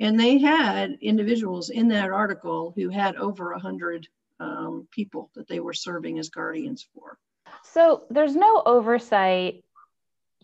And 0.00 0.18
they 0.18 0.38
had 0.38 0.96
individuals 1.02 1.70
in 1.70 1.88
that 1.88 2.10
article 2.10 2.72
who 2.76 2.88
had 2.88 3.16
over 3.16 3.50
100 3.50 4.06
um, 4.40 4.86
people 4.92 5.30
that 5.34 5.48
they 5.48 5.58
were 5.58 5.74
serving 5.74 6.20
as 6.20 6.30
guardians 6.30 6.86
for. 6.94 7.18
So 7.64 8.04
there's 8.08 8.36
no 8.36 8.62
oversight 8.64 9.64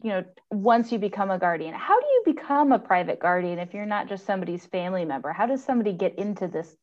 you 0.02 0.10
know 0.10 0.24
once 0.50 0.90
you 0.90 0.98
become 0.98 1.30
a 1.30 1.38
guardian. 1.38 1.72
How 1.72 1.98
do 1.98 2.06
you 2.06 2.22
become 2.26 2.72
a 2.72 2.78
private 2.78 3.20
guardian 3.20 3.60
if 3.60 3.72
you're 3.72 3.86
not 3.86 4.08
just 4.08 4.26
somebody's 4.26 4.66
family 4.66 5.04
member? 5.04 5.32
How 5.32 5.46
does 5.46 5.64
somebody 5.64 5.92
get 5.92 6.18
into 6.18 6.48
this? 6.48 6.76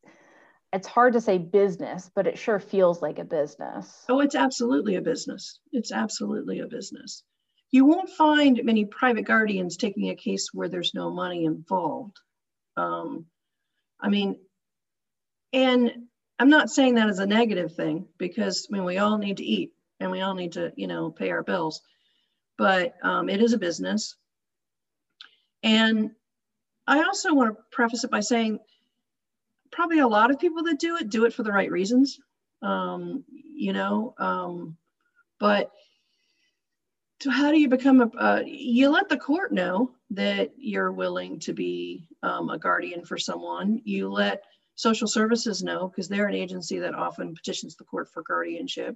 It's 0.71 0.87
hard 0.87 1.13
to 1.13 1.21
say 1.21 1.37
business 1.37 2.09
but 2.15 2.25
it 2.25 2.37
sure 2.37 2.59
feels 2.59 3.01
like 3.01 3.19
a 3.19 3.25
business. 3.25 4.05
Oh 4.07 4.21
it's 4.21 4.35
absolutely 4.35 4.95
a 4.95 5.01
business. 5.01 5.59
It's 5.73 5.91
absolutely 5.91 6.59
a 6.59 6.67
business 6.67 7.23
you 7.71 7.85
won't 7.85 8.09
find 8.09 8.59
many 8.63 8.85
private 8.85 9.23
guardians 9.23 9.77
taking 9.77 10.09
a 10.09 10.15
case 10.15 10.49
where 10.53 10.69
there's 10.69 10.93
no 10.93 11.09
money 11.09 11.45
involved 11.45 12.19
um, 12.77 13.25
i 13.99 14.09
mean 14.09 14.37
and 15.53 15.91
i'm 16.39 16.49
not 16.49 16.69
saying 16.69 16.95
that 16.95 17.09
as 17.09 17.19
a 17.19 17.25
negative 17.25 17.75
thing 17.75 18.05
because 18.17 18.67
i 18.69 18.73
mean 18.73 18.83
we 18.85 18.97
all 18.97 19.17
need 19.17 19.37
to 19.37 19.45
eat 19.45 19.71
and 19.99 20.11
we 20.11 20.21
all 20.21 20.33
need 20.33 20.53
to 20.53 20.71
you 20.75 20.87
know 20.87 21.11
pay 21.11 21.31
our 21.31 21.43
bills 21.43 21.81
but 22.61 22.93
um, 23.01 23.27
it 23.27 23.41
is 23.41 23.53
a 23.53 23.57
business. 23.57 24.15
And 25.63 26.11
I 26.85 27.01
also 27.01 27.33
want 27.33 27.55
to 27.55 27.63
preface 27.71 28.03
it 28.03 28.11
by 28.11 28.19
saying 28.19 28.59
probably 29.71 29.97
a 29.97 30.07
lot 30.07 30.29
of 30.29 30.37
people 30.37 30.61
that 30.65 30.79
do 30.79 30.97
it 30.97 31.09
do 31.09 31.25
it 31.25 31.33
for 31.33 31.41
the 31.41 31.51
right 31.51 31.71
reasons, 31.71 32.19
um, 32.61 33.23
you 33.33 33.73
know. 33.73 34.13
Um, 34.19 34.77
but 35.39 35.71
so 37.21 37.29
how 37.29 37.51
do 37.51 37.59
you 37.59 37.69
become 37.69 38.01
a? 38.01 38.07
Uh, 38.17 38.43
you 38.45 38.89
let 38.89 39.07
the 39.07 39.17
court 39.17 39.51
know 39.51 39.91
that 40.09 40.51
you're 40.57 40.91
willing 40.91 41.39
to 41.39 41.53
be 41.53 42.07
um, 42.23 42.49
a 42.49 42.57
guardian 42.57 43.05
for 43.05 43.17
someone. 43.17 43.81
You 43.83 44.09
let 44.09 44.43
social 44.75 45.07
services 45.07 45.63
know 45.63 45.87
because 45.87 46.07
they're 46.07 46.27
an 46.27 46.35
agency 46.35 46.79
that 46.79 46.95
often 46.95 47.35
petitions 47.35 47.75
the 47.75 47.83
court 47.83 48.09
for 48.11 48.23
guardianship 48.23 48.95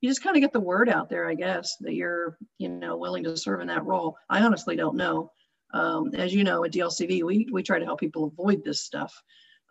you 0.00 0.08
just 0.08 0.22
kind 0.22 0.36
of 0.36 0.42
get 0.42 0.52
the 0.52 0.60
word 0.60 0.88
out 0.88 1.08
there, 1.08 1.28
I 1.28 1.34
guess, 1.34 1.76
that 1.80 1.94
you're, 1.94 2.38
you 2.58 2.68
know, 2.68 2.96
willing 2.96 3.24
to 3.24 3.36
serve 3.36 3.60
in 3.60 3.66
that 3.68 3.84
role. 3.84 4.16
I 4.30 4.42
honestly 4.42 4.76
don't 4.76 4.96
know. 4.96 5.32
Um, 5.74 6.14
as 6.14 6.32
you 6.32 6.44
know, 6.44 6.64
at 6.64 6.72
DLCV, 6.72 7.24
we, 7.24 7.48
we 7.52 7.62
try 7.62 7.78
to 7.78 7.84
help 7.84 8.00
people 8.00 8.24
avoid 8.24 8.64
this 8.64 8.84
stuff 8.84 9.12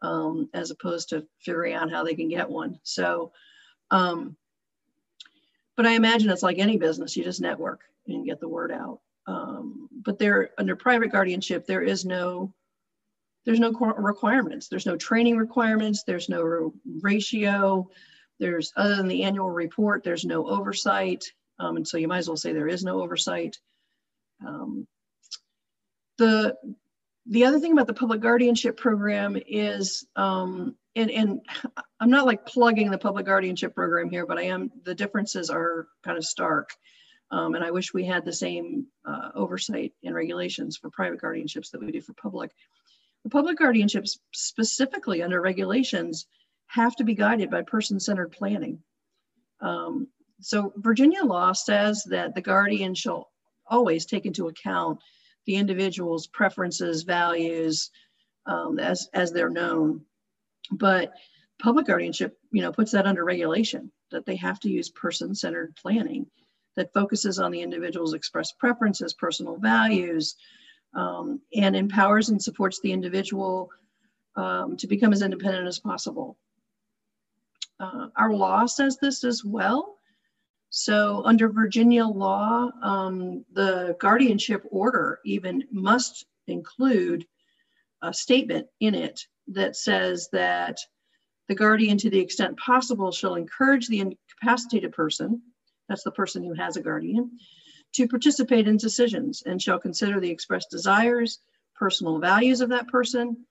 um, 0.02 0.50
as 0.54 0.70
opposed 0.70 1.10
to 1.10 1.26
figuring 1.40 1.74
out 1.74 1.92
how 1.92 2.04
they 2.04 2.14
can 2.14 2.28
get 2.28 2.50
one. 2.50 2.78
So, 2.84 3.32
um, 3.90 4.36
but 5.78 5.86
I 5.86 5.92
imagine 5.92 6.30
it's 6.30 6.44
like 6.44 6.58
any 6.58 6.78
business, 6.78 7.16
you 7.16 7.24
just 7.24 7.40
network 7.40 7.82
and 8.08 8.26
get 8.26 8.40
the 8.40 8.50
word 8.50 8.72
out. 8.72 9.00
Um, 9.28 9.88
but 10.04 10.18
there, 10.18 10.50
under 10.58 10.76
private 10.76 11.12
guardianship, 11.12 11.66
there 11.66 11.84
is 11.84 12.04
no, 12.04 12.54
there's 13.46 13.60
no 13.60 13.72
requirements. 13.72 14.68
There's 14.68 14.86
no 14.86 14.98
training 14.98 15.38
requirements. 15.38 16.04
There's 16.04 16.28
no 16.28 16.74
ratio. 17.02 17.90
There's, 18.40 18.74
other 18.76 18.96
than 18.96 19.08
the 19.08 19.24
annual 19.24 19.52
report, 19.52 20.04
there's 20.04 20.26
no 20.26 20.48
oversight. 20.48 21.24
Um, 21.60 21.78
and 21.78 21.88
so 21.88 21.98
you 21.98 22.08
might 22.08 22.20
as 22.20 22.28
well 22.28 22.38
say 22.38 22.54
there 22.54 22.68
is 22.68 22.84
no 22.84 23.02
oversight. 23.02 23.58
Um, 24.46 24.88
the 26.18 26.56
the 27.30 27.46
other 27.46 27.60
thing 27.60 27.74
about 27.74 27.88
the 27.88 27.94
public 27.94 28.22
guardianship 28.22 28.78
program 28.78 29.38
is, 29.48 30.08
um, 30.16 30.76
and, 30.98 31.12
and 31.12 31.42
I'm 32.00 32.10
not 32.10 32.26
like 32.26 32.46
plugging 32.46 32.92
the 32.92 32.98
public 32.98 33.26
guardianship 33.26 33.74
program 33.74 34.10
here, 34.10 34.26
but 34.26 34.38
I 34.38 34.44
am, 34.44 34.72
the 34.84 34.96
differences 34.96 35.50
are 35.50 35.88
kind 36.04 36.18
of 36.18 36.26
stark. 36.26 36.70
Um, 37.30 37.56
and 37.56 37.64
I 37.64 37.72
wish 37.72 37.94
we 37.94 38.06
had 38.06 38.24
the 38.24 38.34
same 38.34 38.88
uh, 39.06 39.30
oversight 39.36 39.94
and 40.04 40.16
regulations 40.16 40.78
for 40.78 40.90
private 40.90 41.22
guardianships 41.22 41.72
that 41.72 41.82
we 41.82 41.92
do 41.92 42.02
for 42.02 42.14
public. 42.14 42.52
The 43.24 43.30
public 43.30 43.58
guardianships 43.58 44.18
specifically 44.34 45.22
under 45.24 45.42
regulations 45.42 46.28
have 46.68 46.96
to 46.98 47.04
be 47.04 47.16
guided 47.16 47.50
by 47.50 47.62
person-centered 47.64 48.32
planning. 48.32 48.80
Um, 49.60 50.08
so 50.40 50.72
Virginia 50.78 51.24
law 51.24 51.52
says 51.54 52.04
that 52.10 52.36
the 52.36 52.42
guardian 52.42 52.94
shall 52.96 53.30
always 53.70 54.06
take 54.06 54.26
into 54.26 54.48
account 54.48 55.00
the 55.46 55.56
individual's 55.56 56.28
preferences, 56.28 57.04
values, 57.04 57.90
um, 58.46 58.80
as, 58.80 59.10
as 59.14 59.32
they're 59.32 59.50
known. 59.50 60.02
But 60.72 61.14
public 61.60 61.88
guardianship, 61.88 62.38
you 62.52 62.62
know, 62.62 62.72
puts 62.72 62.92
that 62.92 63.08
under 63.08 63.24
regulation, 63.24 63.92
that 64.12 64.26
they 64.26 64.36
have 64.36 64.60
to 64.62 64.70
use 64.70 64.90
person-centered 64.90 65.76
planning 65.76 66.28
that 66.76 66.94
focuses 66.94 67.40
on 67.40 67.52
the 67.52 67.62
individual's 67.62 68.14
expressed 68.14 68.58
preferences, 68.60 69.14
personal 69.14 69.58
values, 69.58 70.36
um, 70.94 71.42
and 71.56 71.76
empowers 71.76 72.30
and 72.30 72.42
supports 72.42 72.80
the 72.82 72.92
individual 72.92 73.70
um, 74.36 74.78
to 74.78 74.88
become 74.88 75.12
as 75.12 75.22
independent 75.22 75.68
as 75.68 75.80
possible. 75.80 76.38
Uh, 77.80 78.08
our 78.16 78.34
law 78.34 78.66
says 78.66 78.98
this 78.98 79.24
as 79.24 79.44
well. 79.44 79.98
So 80.70 81.24
under 81.26 81.50
Virginia 81.50 82.06
law, 82.06 82.70
um, 82.84 83.46
the 83.54 83.96
guardianship 84.00 84.64
order 84.70 85.20
even 85.26 85.64
must 85.72 86.26
include 86.48 87.26
a 88.02 88.14
statement 88.14 88.68
in 88.80 88.94
it 88.94 89.28
that 89.50 89.76
says 89.76 90.30
that 90.32 90.78
the 91.48 91.56
guardian, 91.56 91.98
to 92.00 92.10
the 92.10 92.20
extent 92.20 92.58
possible, 92.58 93.12
shall 93.12 93.36
encourage 93.36 93.88
the 93.88 94.00
incapacitated 94.00 94.92
person, 94.92 95.42
that's 95.88 96.04
the 96.04 96.12
person 96.12 96.44
who 96.44 96.54
has 96.54 96.76
a 96.76 96.82
guardian, 96.82 97.32
to 97.94 98.08
participate 98.08 98.68
in 98.68 98.78
decisions 98.78 99.44
and 99.46 99.62
shall 99.62 99.80
consider 99.80 100.20
the 100.20 100.30
expressed 100.30 100.70
desires, 100.70 101.40
personal 101.76 102.20
values 102.20 102.60
of 102.62 102.70
that 102.70 102.88
person, 102.90 103.46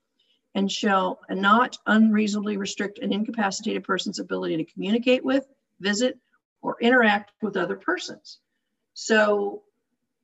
and 0.53 0.71
shall 0.71 1.19
not 1.29 1.77
unreasonably 1.87 2.57
restrict 2.57 2.99
an 2.99 3.11
incapacitated 3.11 3.83
person's 3.83 4.19
ability 4.19 4.57
to 4.57 4.71
communicate 4.71 5.23
with, 5.23 5.45
visit, 5.79 6.19
or 6.61 6.77
interact 6.81 7.31
with 7.41 7.57
other 7.57 7.75
persons. 7.75 8.39
So 8.93 9.63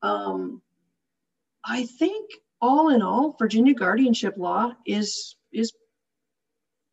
um, 0.02 0.62
I 1.64 1.86
think 1.86 2.32
all 2.62 2.90
in 2.90 3.02
all, 3.02 3.36
Virginia 3.38 3.74
guardianship 3.74 4.36
law 4.38 4.74
is, 4.86 5.36
is 5.54 5.74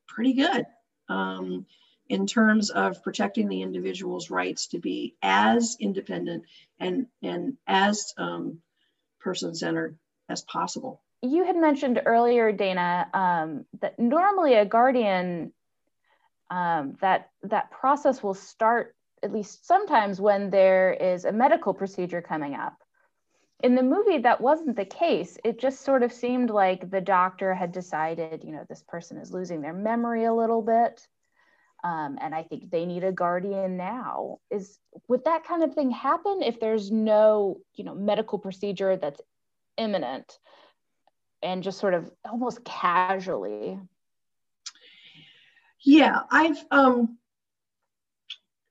pretty 0.08 0.34
good 0.34 0.66
um, 1.08 1.66
in 2.08 2.26
terms 2.26 2.70
of 2.70 3.02
protecting 3.02 3.48
the 3.48 3.62
individual's 3.62 4.30
rights 4.30 4.68
to 4.68 4.78
be 4.78 5.14
as 5.22 5.76
independent 5.80 6.44
and, 6.78 7.06
and 7.22 7.56
as 7.66 8.12
um, 8.18 8.58
person-centered 9.20 9.96
as 10.28 10.42
possible. 10.42 11.00
You 11.22 11.44
had 11.44 11.56
mentioned 11.56 12.00
earlier, 12.06 12.50
Dana, 12.50 13.08
um, 13.12 13.66
that 13.80 13.98
normally 13.98 14.54
a 14.54 14.64
guardian 14.64 15.52
um, 16.50 16.96
that 17.00 17.30
that 17.44 17.70
process 17.70 18.22
will 18.22 18.34
start 18.34 18.96
at 19.22 19.32
least 19.32 19.66
sometimes 19.66 20.20
when 20.20 20.50
there 20.50 20.92
is 20.92 21.24
a 21.24 21.32
medical 21.32 21.74
procedure 21.74 22.22
coming 22.22 22.54
up. 22.54 22.79
In 23.62 23.74
the 23.74 23.82
movie, 23.82 24.18
that 24.18 24.40
wasn't 24.40 24.76
the 24.76 24.84
case. 24.84 25.36
It 25.44 25.58
just 25.58 25.84
sort 25.84 26.02
of 26.02 26.12
seemed 26.12 26.50
like 26.50 26.90
the 26.90 27.00
doctor 27.00 27.54
had 27.54 27.72
decided, 27.72 28.42
you 28.42 28.52
know, 28.52 28.64
this 28.68 28.82
person 28.88 29.18
is 29.18 29.32
losing 29.32 29.60
their 29.60 29.74
memory 29.74 30.24
a 30.24 30.32
little 30.32 30.62
bit. 30.62 31.06
Um, 31.82 32.18
and 32.20 32.34
I 32.34 32.42
think 32.42 32.70
they 32.70 32.84
need 32.84 33.04
a 33.04 33.12
guardian 33.12 33.76
now. 33.76 34.38
Is 34.50 34.78
would 35.08 35.24
that 35.24 35.44
kind 35.44 35.62
of 35.62 35.74
thing 35.74 35.90
happen 35.90 36.42
if 36.42 36.60
there's 36.60 36.90
no, 36.90 37.58
you 37.74 37.84
know, 37.84 37.94
medical 37.94 38.38
procedure 38.38 38.96
that's 38.96 39.20
imminent 39.78 40.38
and 41.42 41.62
just 41.62 41.78
sort 41.78 41.94
of 41.94 42.10
almost 42.24 42.64
casually? 42.64 43.78
Yeah, 45.82 46.20
I've 46.30 46.62
um, 46.70 47.16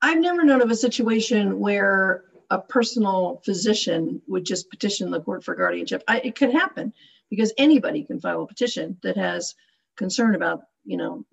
I've 0.01 0.19
never 0.19 0.43
known 0.43 0.61
of 0.61 0.69
a 0.69 0.75
situation 0.75 1.59
where 1.59 2.25
a 2.49 2.59
personal 2.59 3.41
physician 3.45 4.21
would 4.27 4.45
just 4.45 4.69
petition 4.69 5.11
the 5.11 5.21
court 5.21 5.43
for 5.43 5.55
guardianship. 5.55 6.03
I, 6.07 6.19
it 6.19 6.35
could 6.35 6.51
happen 6.51 6.93
because 7.29 7.53
anybody 7.57 8.03
can 8.03 8.19
file 8.19 8.41
a 8.41 8.47
petition 8.47 8.97
that 9.03 9.17
has 9.17 9.55
concern 9.97 10.35
about, 10.35 10.61
you 10.83 10.97
know, 10.97 11.25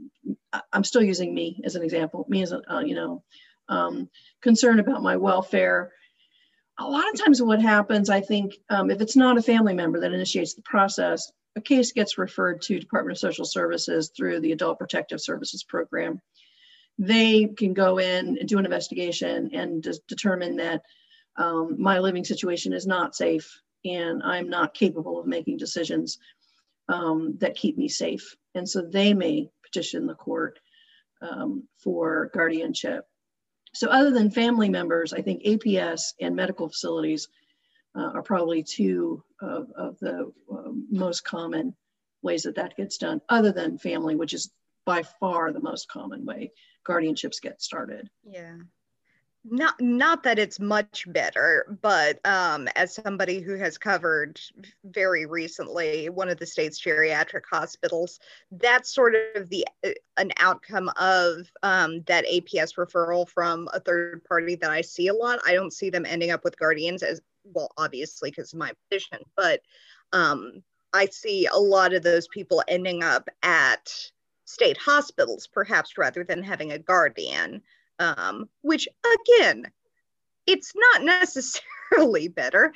I'm 0.72 0.84
still 0.84 1.02
using 1.02 1.34
me 1.34 1.60
as 1.64 1.74
an 1.74 1.82
example, 1.82 2.26
me 2.28 2.42
as 2.42 2.52
a, 2.52 2.60
uh, 2.70 2.80
you 2.80 2.94
know, 2.94 3.22
um, 3.68 4.10
concern 4.42 4.78
about 4.78 5.02
my 5.02 5.16
welfare. 5.16 5.92
A 6.78 6.84
lot 6.84 7.08
of 7.08 7.18
times, 7.18 7.40
what 7.40 7.62
happens, 7.62 8.10
I 8.10 8.20
think, 8.20 8.54
um, 8.68 8.90
if 8.90 9.00
it's 9.00 9.16
not 9.16 9.38
a 9.38 9.42
family 9.42 9.72
member 9.72 10.00
that 10.00 10.12
initiates 10.12 10.54
the 10.54 10.62
process, 10.62 11.32
a 11.56 11.60
case 11.62 11.92
gets 11.92 12.18
referred 12.18 12.60
to 12.62 12.78
Department 12.78 13.16
of 13.16 13.20
Social 13.20 13.46
Services 13.46 14.12
through 14.14 14.40
the 14.40 14.52
Adult 14.52 14.78
Protective 14.78 15.20
Services 15.22 15.64
Program 15.64 16.20
they 16.98 17.46
can 17.46 17.74
go 17.74 17.98
in 17.98 18.38
and 18.38 18.48
do 18.48 18.58
an 18.58 18.64
investigation 18.64 19.50
and 19.52 19.86
determine 20.08 20.56
that 20.56 20.82
um, 21.38 21.76
my 21.78 21.98
living 21.98 22.24
situation 22.24 22.72
is 22.72 22.86
not 22.86 23.14
safe 23.14 23.60
and 23.84 24.22
I'm 24.22 24.48
not 24.48 24.74
capable 24.74 25.20
of 25.20 25.26
making 25.26 25.58
decisions 25.58 26.18
um, 26.88 27.36
that 27.38 27.56
keep 27.56 27.76
me 27.76 27.88
safe. 27.88 28.36
And 28.54 28.68
so 28.68 28.82
they 28.82 29.14
may 29.14 29.50
petition 29.62 30.06
the 30.06 30.14
court 30.14 30.58
um, 31.20 31.64
for 31.78 32.30
guardianship. 32.34 33.06
So, 33.74 33.88
other 33.88 34.10
than 34.10 34.30
family 34.30 34.70
members, 34.70 35.12
I 35.12 35.20
think 35.20 35.42
APS 35.42 36.14
and 36.20 36.34
medical 36.34 36.68
facilities 36.68 37.28
uh, 37.94 38.10
are 38.14 38.22
probably 38.22 38.62
two 38.62 39.22
of, 39.40 39.70
of 39.76 39.98
the 40.00 40.32
uh, 40.50 40.70
most 40.90 41.24
common 41.24 41.74
ways 42.22 42.44
that 42.44 42.56
that 42.56 42.76
gets 42.76 42.96
done, 42.96 43.20
other 43.28 43.52
than 43.52 43.78
family, 43.78 44.16
which 44.16 44.32
is 44.32 44.50
by 44.86 45.02
far 45.20 45.52
the 45.52 45.60
most 45.60 45.88
common 45.88 46.24
way 46.24 46.52
guardianships 46.88 47.42
get 47.42 47.60
started. 47.60 48.08
Yeah. 48.24 48.56
Not 49.48 49.80
not 49.80 50.24
that 50.24 50.40
it's 50.40 50.58
much 50.58 51.04
better, 51.12 51.78
but 51.80 52.18
um, 52.26 52.68
as 52.74 52.94
somebody 52.94 53.40
who 53.40 53.54
has 53.54 53.78
covered 53.78 54.40
very 54.84 55.24
recently 55.24 56.08
one 56.08 56.28
of 56.28 56.38
the 56.38 56.46
state's 56.46 56.80
geriatric 56.80 57.42
hospitals, 57.48 58.18
that's 58.50 58.92
sort 58.92 59.14
of 59.36 59.48
the 59.48 59.64
uh, 59.84 59.90
an 60.16 60.32
outcome 60.40 60.90
of 60.96 61.48
um, 61.62 62.02
that 62.08 62.26
APS 62.26 62.74
referral 62.74 63.28
from 63.28 63.68
a 63.72 63.78
third 63.78 64.24
party 64.24 64.56
that 64.56 64.70
I 64.70 64.80
see 64.80 65.06
a 65.08 65.14
lot. 65.14 65.38
I 65.46 65.54
don't 65.54 65.72
see 65.72 65.90
them 65.90 66.06
ending 66.06 66.32
up 66.32 66.42
with 66.42 66.58
guardians 66.58 67.04
as 67.04 67.20
well, 67.44 67.70
obviously 67.76 68.30
because 68.30 68.52
of 68.52 68.58
my 68.58 68.72
position, 68.90 69.20
but 69.36 69.60
um, 70.12 70.62
I 70.92 71.06
see 71.06 71.46
a 71.46 71.58
lot 71.58 71.92
of 71.94 72.02
those 72.02 72.26
people 72.28 72.64
ending 72.66 73.04
up 73.04 73.28
at 73.44 74.10
state 74.44 74.78
hospitals, 74.78 75.46
perhaps 75.46 75.98
rather 75.98 76.24
than 76.24 76.42
having 76.42 76.72
a 76.72 76.78
guardian, 76.78 77.62
um, 77.98 78.48
which 78.62 78.88
again, 79.04 79.70
it's 80.46 80.72
not 80.74 81.04
necessarily 81.04 82.28
better, 82.34 82.72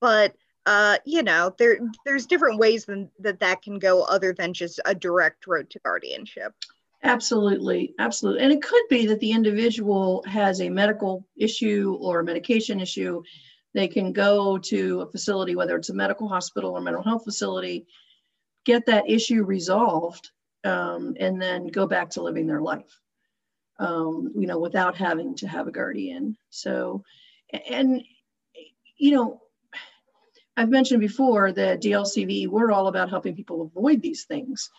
but 0.00 0.34
uh, 0.66 0.98
you 1.04 1.22
know, 1.22 1.54
there 1.58 1.78
there's 2.04 2.26
different 2.26 2.58
ways 2.58 2.84
than, 2.84 3.10
that 3.18 3.40
that 3.40 3.62
can 3.62 3.78
go 3.78 4.02
other 4.04 4.32
than 4.32 4.54
just 4.54 4.80
a 4.84 4.94
direct 4.94 5.46
road 5.46 5.68
to 5.70 5.78
guardianship. 5.80 6.54
Absolutely, 7.02 7.94
absolutely, 7.98 8.42
and 8.42 8.52
it 8.52 8.62
could 8.62 8.84
be 8.88 9.06
that 9.06 9.18
the 9.18 9.32
individual 9.32 10.22
has 10.26 10.60
a 10.60 10.68
medical 10.68 11.26
issue 11.36 11.98
or 12.00 12.20
a 12.20 12.24
medication 12.24 12.78
issue. 12.78 13.22
They 13.74 13.88
can 13.88 14.12
go 14.12 14.58
to 14.58 15.00
a 15.00 15.10
facility, 15.10 15.56
whether 15.56 15.76
it's 15.76 15.88
a 15.88 15.94
medical 15.94 16.28
hospital 16.28 16.72
or 16.72 16.80
mental 16.80 17.02
health 17.02 17.24
facility, 17.24 17.86
get 18.64 18.86
that 18.86 19.08
issue 19.08 19.42
resolved 19.42 20.30
um, 20.64 21.16
and 21.18 21.40
then 21.40 21.66
go 21.68 21.86
back 21.86 22.10
to 22.10 22.22
living 22.22 22.46
their 22.46 22.60
life, 22.60 23.00
um, 23.82 24.30
you 24.36 24.46
know, 24.46 24.60
without 24.60 24.96
having 24.96 25.34
to 25.34 25.48
have 25.48 25.66
a 25.66 25.72
guardian. 25.72 26.36
So, 26.50 27.02
and, 27.68 28.02
you 28.96 29.10
know, 29.10 29.42
I've 30.56 30.70
mentioned 30.70 31.00
before 31.00 31.50
that 31.50 31.82
DLCV, 31.82 32.46
we're 32.46 32.70
all 32.70 32.86
about 32.86 33.10
helping 33.10 33.34
people 33.34 33.62
avoid 33.62 34.00
these 34.00 34.24
things. 34.24 34.70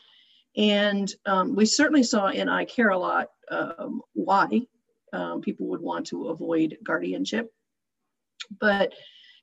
And 0.55 1.13
um, 1.25 1.53
we 1.53 1.65
certainly 1.65 2.03
saw 2.03 2.27
in 2.27 2.47
I 2.47 2.63
Care 2.63 2.89
a 2.89 2.97
lot 2.97 3.27
um, 3.51 4.01
why 4.13 4.61
um, 5.11 5.41
people 5.41 5.67
would 5.67 5.81
want 5.81 6.07
to 6.07 6.29
avoid 6.29 6.77
guardianship. 6.81 7.51
But 8.61 8.93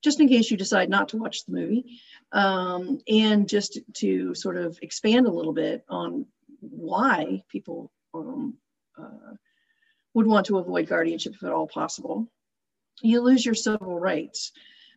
just 0.03 0.21
in 0.21 0.29
case 0.29 0.51
you 0.51 0.57
decide 0.57 0.89
not 0.89 1.11
to 1.11 1.19
watch 1.19 1.45
the 1.45 1.53
movie, 1.53 2.01
um, 2.33 3.01
and 3.09 3.47
just 3.47 3.79
to 3.97 4.35
sort 4.35 4.57
of 4.57 4.79
expand 4.81 5.27
a 5.27 5.33
little 5.33 5.53
bit 5.53 5.85
on 5.91 6.25
why 6.61 7.43
people 7.51 7.93
um, 8.15 8.57
uh, 8.99 9.35
would 10.15 10.27
want 10.27 10.47
to 10.47 10.59
avoid 10.59 10.89
guardianship 10.89 11.35
if 11.35 11.43
at 11.43 11.53
all 11.53 11.67
possible. 11.67 12.29
You 13.03 13.21
lose 13.21 13.45
your 13.45 13.55
civil 13.55 13.99
rights. 13.99 14.53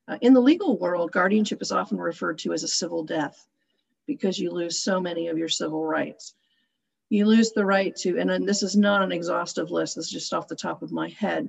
Uh, 0.07 0.17
in 0.21 0.33
the 0.33 0.41
legal 0.41 0.77
world, 0.77 1.11
guardianship 1.11 1.61
is 1.61 1.71
often 1.71 1.97
referred 1.97 2.39
to 2.39 2.53
as 2.53 2.63
a 2.63 2.67
civil 2.67 3.03
death 3.03 3.45
because 4.05 4.37
you 4.37 4.51
lose 4.51 4.83
so 4.83 4.99
many 4.99 5.27
of 5.27 5.37
your 5.37 5.49
civil 5.49 5.85
rights. 5.85 6.33
You 7.09 7.25
lose 7.25 7.51
the 7.51 7.65
right 7.65 7.95
to, 7.97 8.17
and 8.17 8.47
this 8.47 8.63
is 8.63 8.75
not 8.75 9.01
an 9.01 9.11
exhaustive 9.11 9.71
list, 9.71 9.95
this 9.95 10.05
is 10.05 10.11
just 10.11 10.33
off 10.33 10.47
the 10.47 10.55
top 10.55 10.81
of 10.81 10.91
my 10.91 11.09
head. 11.09 11.47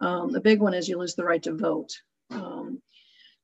Um, 0.00 0.32
the 0.32 0.40
big 0.40 0.60
one 0.60 0.74
is 0.74 0.88
you 0.88 0.98
lose 0.98 1.14
the 1.14 1.24
right 1.24 1.42
to 1.44 1.54
vote, 1.54 1.92
um, 2.30 2.82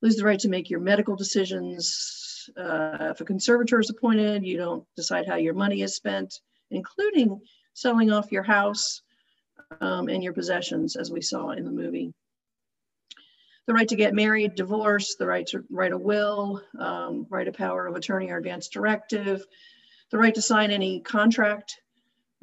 lose 0.03 0.16
the 0.16 0.25
right 0.25 0.40
to 0.40 0.48
make 0.48 0.68
your 0.68 0.81
medical 0.81 1.16
decisions. 1.16 2.51
Uh, 2.57 3.12
if 3.12 3.20
a 3.20 3.25
conservator 3.25 3.79
is 3.79 3.88
appointed, 3.88 4.44
you 4.44 4.59
don't 4.59 4.85
decide 4.96 5.27
how 5.27 5.37
your 5.37 5.55
money 5.55 5.81
is 5.83 5.94
spent, 5.94 6.40
including 6.70 7.40
selling 7.72 8.11
off 8.11 8.33
your 8.33 8.42
house 8.42 9.01
um, 9.81 10.09
and 10.09 10.23
your 10.23 10.33
possessions, 10.33 10.97
as 10.97 11.11
we 11.11 11.21
saw 11.21 11.51
in 11.51 11.65
the 11.65 11.71
movie 11.71 12.13
the 13.67 13.73
right 13.73 13.89
to 13.89 13.97
get 13.97 14.15
married, 14.15 14.55
divorce, 14.55 15.15
the 15.15 15.27
right 15.27 15.47
to 15.49 15.65
write 15.71 15.93
a 15.93 15.99
will, 15.99 16.63
um, 16.79 17.27
right 17.31 17.47
of 17.47 17.55
power 17.55 17.87
of 17.87 17.95
attorney 17.95 18.31
or 18.31 18.39
advance 18.39 18.69
directive, 18.69 19.45
the 20.11 20.19
right 20.19 20.35
to 20.35 20.43
sign 20.43 20.71
any 20.71 21.01
contract. 21.01 21.81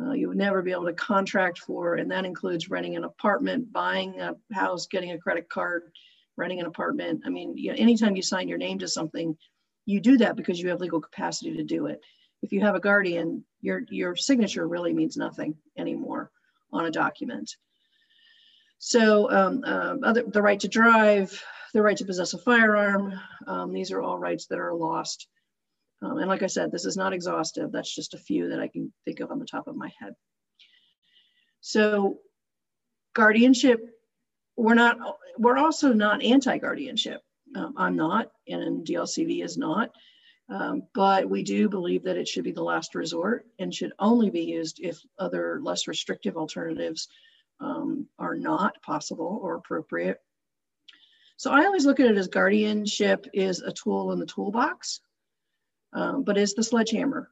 Uh, 0.01 0.13
you 0.13 0.29
would 0.29 0.37
never 0.37 0.61
be 0.61 0.71
able 0.71 0.85
to 0.85 0.93
contract 0.93 1.59
for, 1.59 1.95
and 1.95 2.09
that 2.09 2.23
includes 2.23 2.69
renting 2.69 2.95
an 2.95 3.03
apartment, 3.03 3.71
buying 3.73 4.21
a 4.21 4.33
house, 4.53 4.87
getting 4.87 5.11
a 5.11 5.17
credit 5.17 5.49
card, 5.49 5.91
renting 6.37 6.61
an 6.61 6.65
apartment. 6.65 7.21
I 7.25 7.29
mean, 7.29 7.57
you 7.57 7.71
know, 7.71 7.77
anytime 7.77 8.15
you 8.15 8.21
sign 8.21 8.47
your 8.47 8.57
name 8.57 8.79
to 8.79 8.87
something, 8.87 9.37
you 9.85 9.99
do 9.99 10.17
that 10.19 10.37
because 10.37 10.57
you 10.59 10.69
have 10.69 10.79
legal 10.79 11.01
capacity 11.01 11.57
to 11.57 11.63
do 11.63 11.87
it. 11.87 11.99
If 12.41 12.53
you 12.53 12.61
have 12.61 12.75
a 12.75 12.79
guardian, 12.79 13.43
your 13.59 13.81
your 13.89 14.15
signature 14.15 14.65
really 14.65 14.93
means 14.93 15.17
nothing 15.17 15.57
anymore 15.77 16.31
on 16.71 16.85
a 16.85 16.91
document. 16.91 17.55
So 18.77 19.29
um, 19.29 19.63
uh, 19.65 19.95
other, 20.03 20.23
the 20.23 20.41
right 20.41 20.59
to 20.61 20.67
drive, 20.67 21.43
the 21.73 21.81
right 21.81 21.97
to 21.97 22.05
possess 22.05 22.33
a 22.33 22.37
firearm, 22.37 23.13
um, 23.45 23.73
these 23.73 23.91
are 23.91 24.01
all 24.01 24.17
rights 24.17 24.47
that 24.47 24.59
are 24.59 24.73
lost. 24.73 25.27
Um, 26.01 26.17
and 26.17 26.29
like 26.29 26.43
I 26.43 26.47
said, 26.47 26.71
this 26.71 26.85
is 26.85 26.95
not 26.95 27.11
exhaustive. 27.11 27.71
That's 27.71 27.93
just 27.93 28.13
a 28.13 28.19
few 28.19 28.49
that 28.49 28.59
I 28.59 28.67
can 28.67 28.93
think 29.03 29.19
of 29.19 29.31
on 29.31 29.39
the 29.39 29.45
top 29.45 29.67
of 29.67 29.75
my 29.75 29.91
head. 29.99 30.13
So 31.61 32.19
guardianship, 33.13 33.81
we're 34.55 34.75
not, 34.75 34.97
we're 35.37 35.57
also 35.57 35.91
not 35.91 36.23
anti-guardianship. 36.23 37.21
Um, 37.55 37.73
I'm 37.77 37.95
not, 37.95 38.31
and 38.47 38.85
DLCV 38.85 39.43
is 39.43 39.57
not. 39.57 39.91
Um, 40.49 40.83
but 40.95 41.29
we 41.29 41.43
do 41.43 41.69
believe 41.69 42.03
that 42.03 42.17
it 42.17 42.27
should 42.27 42.43
be 42.43 42.51
the 42.51 42.63
last 42.63 42.95
resort 42.95 43.45
and 43.59 43.73
should 43.73 43.93
only 43.99 44.31
be 44.31 44.41
used 44.41 44.79
if 44.79 44.99
other 45.19 45.59
less 45.61 45.87
restrictive 45.87 46.37
alternatives 46.37 47.07
um, 47.59 48.07
are 48.17 48.35
not 48.35 48.81
possible 48.81 49.39
or 49.43 49.55
appropriate. 49.55 50.19
So 51.37 51.51
I 51.51 51.65
always 51.65 51.85
look 51.85 51.99
at 51.99 52.09
it 52.09 52.17
as 52.17 52.27
guardianship 52.27 53.27
is 53.33 53.61
a 53.61 53.71
tool 53.71 54.11
in 54.11 54.19
the 54.19 54.25
toolbox, 54.25 55.01
um, 55.93 56.23
but 56.23 56.37
is 56.37 56.53
the 56.53 56.63
sledgehammer 56.63 57.29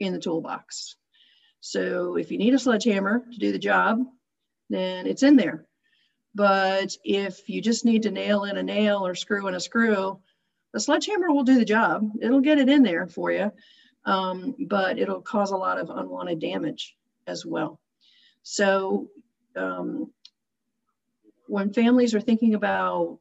in 0.00 0.12
the 0.12 0.18
toolbox. 0.18 0.96
So 1.60 2.16
if 2.16 2.30
you 2.30 2.38
need 2.38 2.54
a 2.54 2.58
sledgehammer 2.58 3.24
to 3.32 3.38
do 3.38 3.52
the 3.52 3.58
job, 3.58 4.00
then 4.68 5.06
it's 5.06 5.22
in 5.22 5.36
there. 5.36 5.66
But 6.34 6.94
if 7.04 7.48
you 7.48 7.62
just 7.62 7.84
need 7.84 8.02
to 8.02 8.10
nail 8.10 8.44
in 8.44 8.58
a 8.58 8.62
nail 8.62 9.06
or 9.06 9.14
screw 9.14 9.48
in 9.48 9.54
a 9.54 9.60
screw, 9.60 10.20
the 10.72 10.80
sledgehammer 10.80 11.32
will 11.32 11.44
do 11.44 11.58
the 11.58 11.64
job. 11.64 12.10
It'll 12.20 12.40
get 12.40 12.58
it 12.58 12.68
in 12.68 12.82
there 12.82 13.06
for 13.06 13.32
you, 13.32 13.52
um, 14.04 14.54
but 14.68 14.98
it'll 14.98 15.22
cause 15.22 15.50
a 15.50 15.56
lot 15.56 15.78
of 15.78 15.90
unwanted 15.90 16.40
damage 16.40 16.96
as 17.26 17.44
well. 17.44 17.80
So 18.42 19.08
um, 19.56 20.10
when 21.46 21.72
families 21.72 22.14
are 22.14 22.20
thinking 22.20 22.54
about 22.54 23.18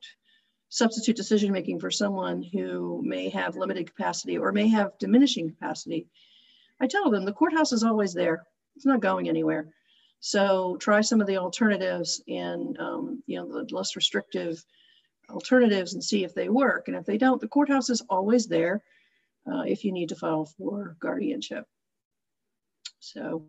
substitute 0.70 1.16
decision 1.16 1.52
making 1.52 1.80
for 1.80 1.90
someone 1.90 2.44
who 2.44 3.02
may 3.04 3.30
have 3.30 3.56
limited 3.56 3.88
capacity 3.88 4.38
or 4.38 4.52
may 4.52 4.68
have 4.68 4.98
diminishing 5.00 5.50
capacity, 5.50 6.08
I 6.80 6.88
tell 6.88 7.10
them 7.10 7.26
the 7.26 7.34
courthouse 7.34 7.72
is 7.72 7.84
always 7.84 8.14
there. 8.14 8.46
It's 8.76 8.86
not 8.86 9.00
going 9.00 9.30
anywhere. 9.30 9.70
So 10.20 10.78
try 10.78 11.02
some 11.02 11.22
of 11.22 11.28
the 11.28 11.38
alternatives 11.38 12.22
and 12.28 12.78
um, 12.80 13.24
you 13.28 13.38
know 13.38 13.48
the 13.48 13.74
less 13.74 13.96
restrictive 13.96 14.64
alternatives 15.30 15.94
and 15.94 16.04
see 16.04 16.24
if 16.24 16.34
they 16.34 16.50
work. 16.50 16.88
And 16.88 16.98
if 16.98 17.06
they 17.06 17.18
don't, 17.18 17.42
the 17.42 17.48
courthouse 17.48 17.90
is 17.90 18.02
always 18.10 18.48
there 18.48 18.82
uh, 19.52 19.62
if 19.62 19.84
you 19.84 19.92
need 19.92 20.10
to 20.10 20.16
file 20.16 20.46
for 20.46 20.96
guardianship. 21.00 21.66
So 23.00 23.48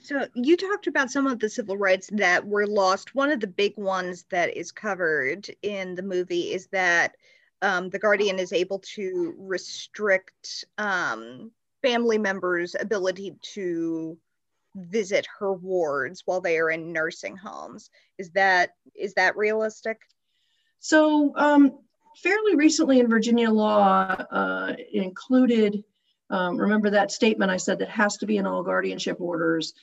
So 0.00 0.26
you 0.34 0.56
talked 0.56 0.86
about 0.86 1.10
some 1.10 1.26
of 1.26 1.38
the 1.38 1.48
civil 1.48 1.76
rights 1.76 2.10
that 2.12 2.46
were 2.46 2.66
lost. 2.66 3.14
One 3.14 3.30
of 3.30 3.40
the 3.40 3.46
big 3.46 3.76
ones 3.76 4.24
that 4.30 4.56
is 4.56 4.70
covered 4.70 5.48
in 5.62 5.94
the 5.94 6.02
movie 6.02 6.52
is 6.52 6.68
that 6.68 7.16
um, 7.62 7.88
the 7.88 7.98
guardian 7.98 8.38
is 8.38 8.52
able 8.52 8.78
to 8.94 9.34
restrict 9.38 10.64
um, 10.78 11.50
family 11.82 12.18
members' 12.18 12.76
ability 12.78 13.36
to 13.54 14.18
visit 14.76 15.26
her 15.38 15.52
wards 15.52 16.22
while 16.24 16.40
they 16.40 16.58
are 16.58 16.70
in 16.70 16.92
nursing 16.92 17.36
homes. 17.36 17.90
Is 18.18 18.30
that 18.30 18.70
is 18.94 19.14
that 19.14 19.36
realistic? 19.36 20.00
So 20.78 21.32
um, 21.36 21.78
fairly 22.22 22.54
recently 22.54 23.00
in 23.00 23.08
Virginia 23.08 23.50
law 23.50 24.14
uh, 24.30 24.74
included 24.92 25.82
um, 26.30 26.56
remember 26.56 26.90
that 26.90 27.12
statement 27.12 27.50
I 27.50 27.56
said 27.56 27.78
that 27.78 27.90
has 27.90 28.16
to 28.18 28.26
be 28.26 28.36
in 28.36 28.46
all 28.46 28.62
guardianship 28.62 29.20
orders. 29.20 29.74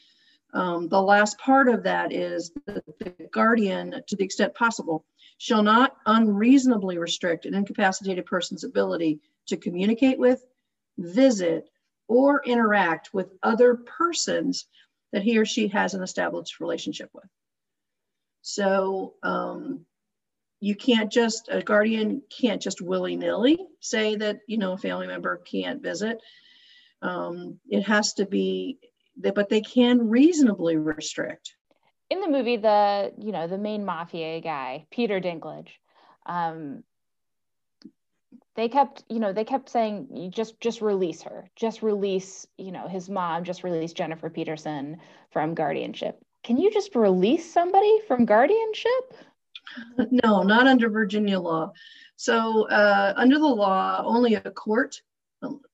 Um, 0.53 0.87
the 0.87 1.01
last 1.01 1.37
part 1.39 1.67
of 1.67 1.83
that 1.83 2.11
is 2.13 2.51
that 2.67 2.83
the 2.99 3.27
guardian, 3.31 4.03
to 4.07 4.15
the 4.15 4.23
extent 4.23 4.53
possible, 4.53 5.05
shall 5.37 5.63
not 5.63 5.95
unreasonably 6.05 6.97
restrict 6.97 7.45
an 7.45 7.55
incapacitated 7.55 8.25
person's 8.25 8.63
ability 8.63 9.19
to 9.47 9.57
communicate 9.57 10.19
with, 10.19 10.45
visit, 10.97 11.69
or 12.07 12.43
interact 12.45 13.13
with 13.13 13.33
other 13.41 13.75
persons 13.75 14.67
that 15.13 15.23
he 15.23 15.37
or 15.37 15.45
she 15.45 15.69
has 15.69 15.93
an 15.93 16.03
established 16.03 16.59
relationship 16.59 17.09
with. 17.13 17.29
So 18.41 19.13
um, 19.23 19.85
you 20.59 20.75
can't 20.75 21.11
just, 21.11 21.47
a 21.49 21.61
guardian 21.61 22.23
can't 22.29 22.61
just 22.61 22.81
willy 22.81 23.15
nilly 23.15 23.57
say 23.79 24.15
that, 24.15 24.39
you 24.47 24.57
know, 24.57 24.73
a 24.73 24.77
family 24.77 25.07
member 25.07 25.37
can't 25.37 25.81
visit. 25.81 26.17
Um, 27.01 27.59
it 27.69 27.83
has 27.83 28.13
to 28.15 28.25
be, 28.25 28.79
but 29.15 29.49
they 29.49 29.61
can 29.61 30.09
reasonably 30.09 30.77
restrict. 30.77 31.53
In 32.09 32.19
the 32.19 32.29
movie, 32.29 32.57
the, 32.57 33.13
you 33.17 33.31
know, 33.31 33.47
the 33.47 33.57
main 33.57 33.85
mafia 33.85 34.41
guy, 34.41 34.87
Peter 34.91 35.21
Dinklage, 35.21 35.69
um, 36.25 36.83
they 38.55 38.69
kept 38.69 39.03
you 39.09 39.19
know 39.19 39.33
they 39.33 39.43
kept 39.43 39.69
saying 39.69 40.31
just 40.33 40.59
just 40.59 40.81
release 40.81 41.21
her 41.21 41.49
just 41.55 41.81
release 41.81 42.47
you 42.57 42.71
know 42.71 42.87
his 42.87 43.09
mom 43.09 43.43
just 43.43 43.63
release 43.63 43.93
jennifer 43.93 44.29
peterson 44.29 44.97
from 45.31 45.53
guardianship 45.53 46.19
can 46.43 46.57
you 46.57 46.71
just 46.71 46.95
release 46.95 47.51
somebody 47.51 47.99
from 48.07 48.25
guardianship 48.25 49.13
no, 49.97 50.43
not 50.43 50.67
under 50.67 50.89
Virginia 50.89 51.39
law. 51.39 51.73
So 52.15 52.67
uh, 52.69 53.13
under 53.15 53.39
the 53.39 53.47
law, 53.47 54.01
only 54.05 54.35
a 54.35 54.41
court, 54.41 55.01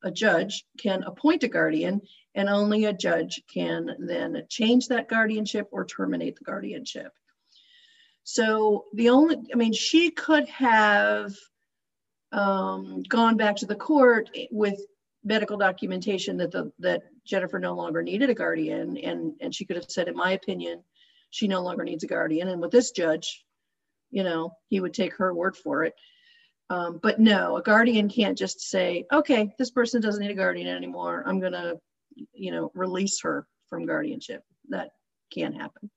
a 0.03 0.11
judge 0.11 0.65
can 0.79 1.03
appoint 1.03 1.43
a 1.43 1.47
guardian 1.47 2.01
and 2.35 2.49
only 2.49 2.85
a 2.85 2.93
judge 2.93 3.41
can 3.51 3.95
then 3.99 4.43
change 4.49 4.87
that 4.87 5.09
guardianship 5.09 5.67
or 5.71 5.85
terminate 5.85 6.37
the 6.37 6.43
guardianship. 6.43 7.11
So 8.23 8.85
the 8.93 9.09
only, 9.09 9.37
I 9.51 9.55
mean, 9.55 9.73
she 9.73 10.11
could 10.11 10.47
have 10.49 11.35
um, 12.31 13.03
gone 13.03 13.37
back 13.37 13.57
to 13.57 13.65
the 13.65 13.75
court 13.75 14.29
with 14.51 14.79
medical 15.23 15.57
documentation 15.57 16.37
that 16.37 16.51
the 16.51 16.71
that 16.79 17.03
Jennifer 17.25 17.59
no 17.59 17.73
longer 17.75 18.01
needed 18.01 18.29
a 18.29 18.33
guardian, 18.33 18.97
and 18.97 19.33
and 19.41 19.53
she 19.53 19.65
could 19.65 19.75
have 19.75 19.89
said, 19.89 20.07
in 20.07 20.15
my 20.15 20.31
opinion, 20.31 20.83
she 21.29 21.47
no 21.47 21.61
longer 21.61 21.83
needs 21.83 22.03
a 22.03 22.07
guardian. 22.07 22.47
And 22.47 22.61
with 22.61 22.71
this 22.71 22.91
judge, 22.91 23.43
you 24.11 24.23
know, 24.23 24.53
he 24.69 24.79
would 24.79 24.93
take 24.93 25.15
her 25.15 25.33
word 25.33 25.55
for 25.55 25.83
it. 25.83 25.93
Um, 26.69 26.99
but 27.01 27.19
no, 27.19 27.57
a 27.57 27.63
guardian 27.63 28.09
can't 28.09 28.37
just 28.37 28.61
say, 28.61 29.05
okay, 29.11 29.53
this 29.57 29.71
person 29.71 30.01
doesn't 30.01 30.21
need 30.21 30.31
a 30.31 30.35
guardian 30.35 30.67
anymore. 30.67 31.23
I'm 31.25 31.41
to, 31.41 31.79
you 32.33 32.51
know, 32.51 32.71
release 32.75 33.21
her 33.21 33.47
from 33.69 33.87
guardianship. 33.87 34.43
That 34.69 34.91
can't 35.33 35.55
happen. 35.55 35.89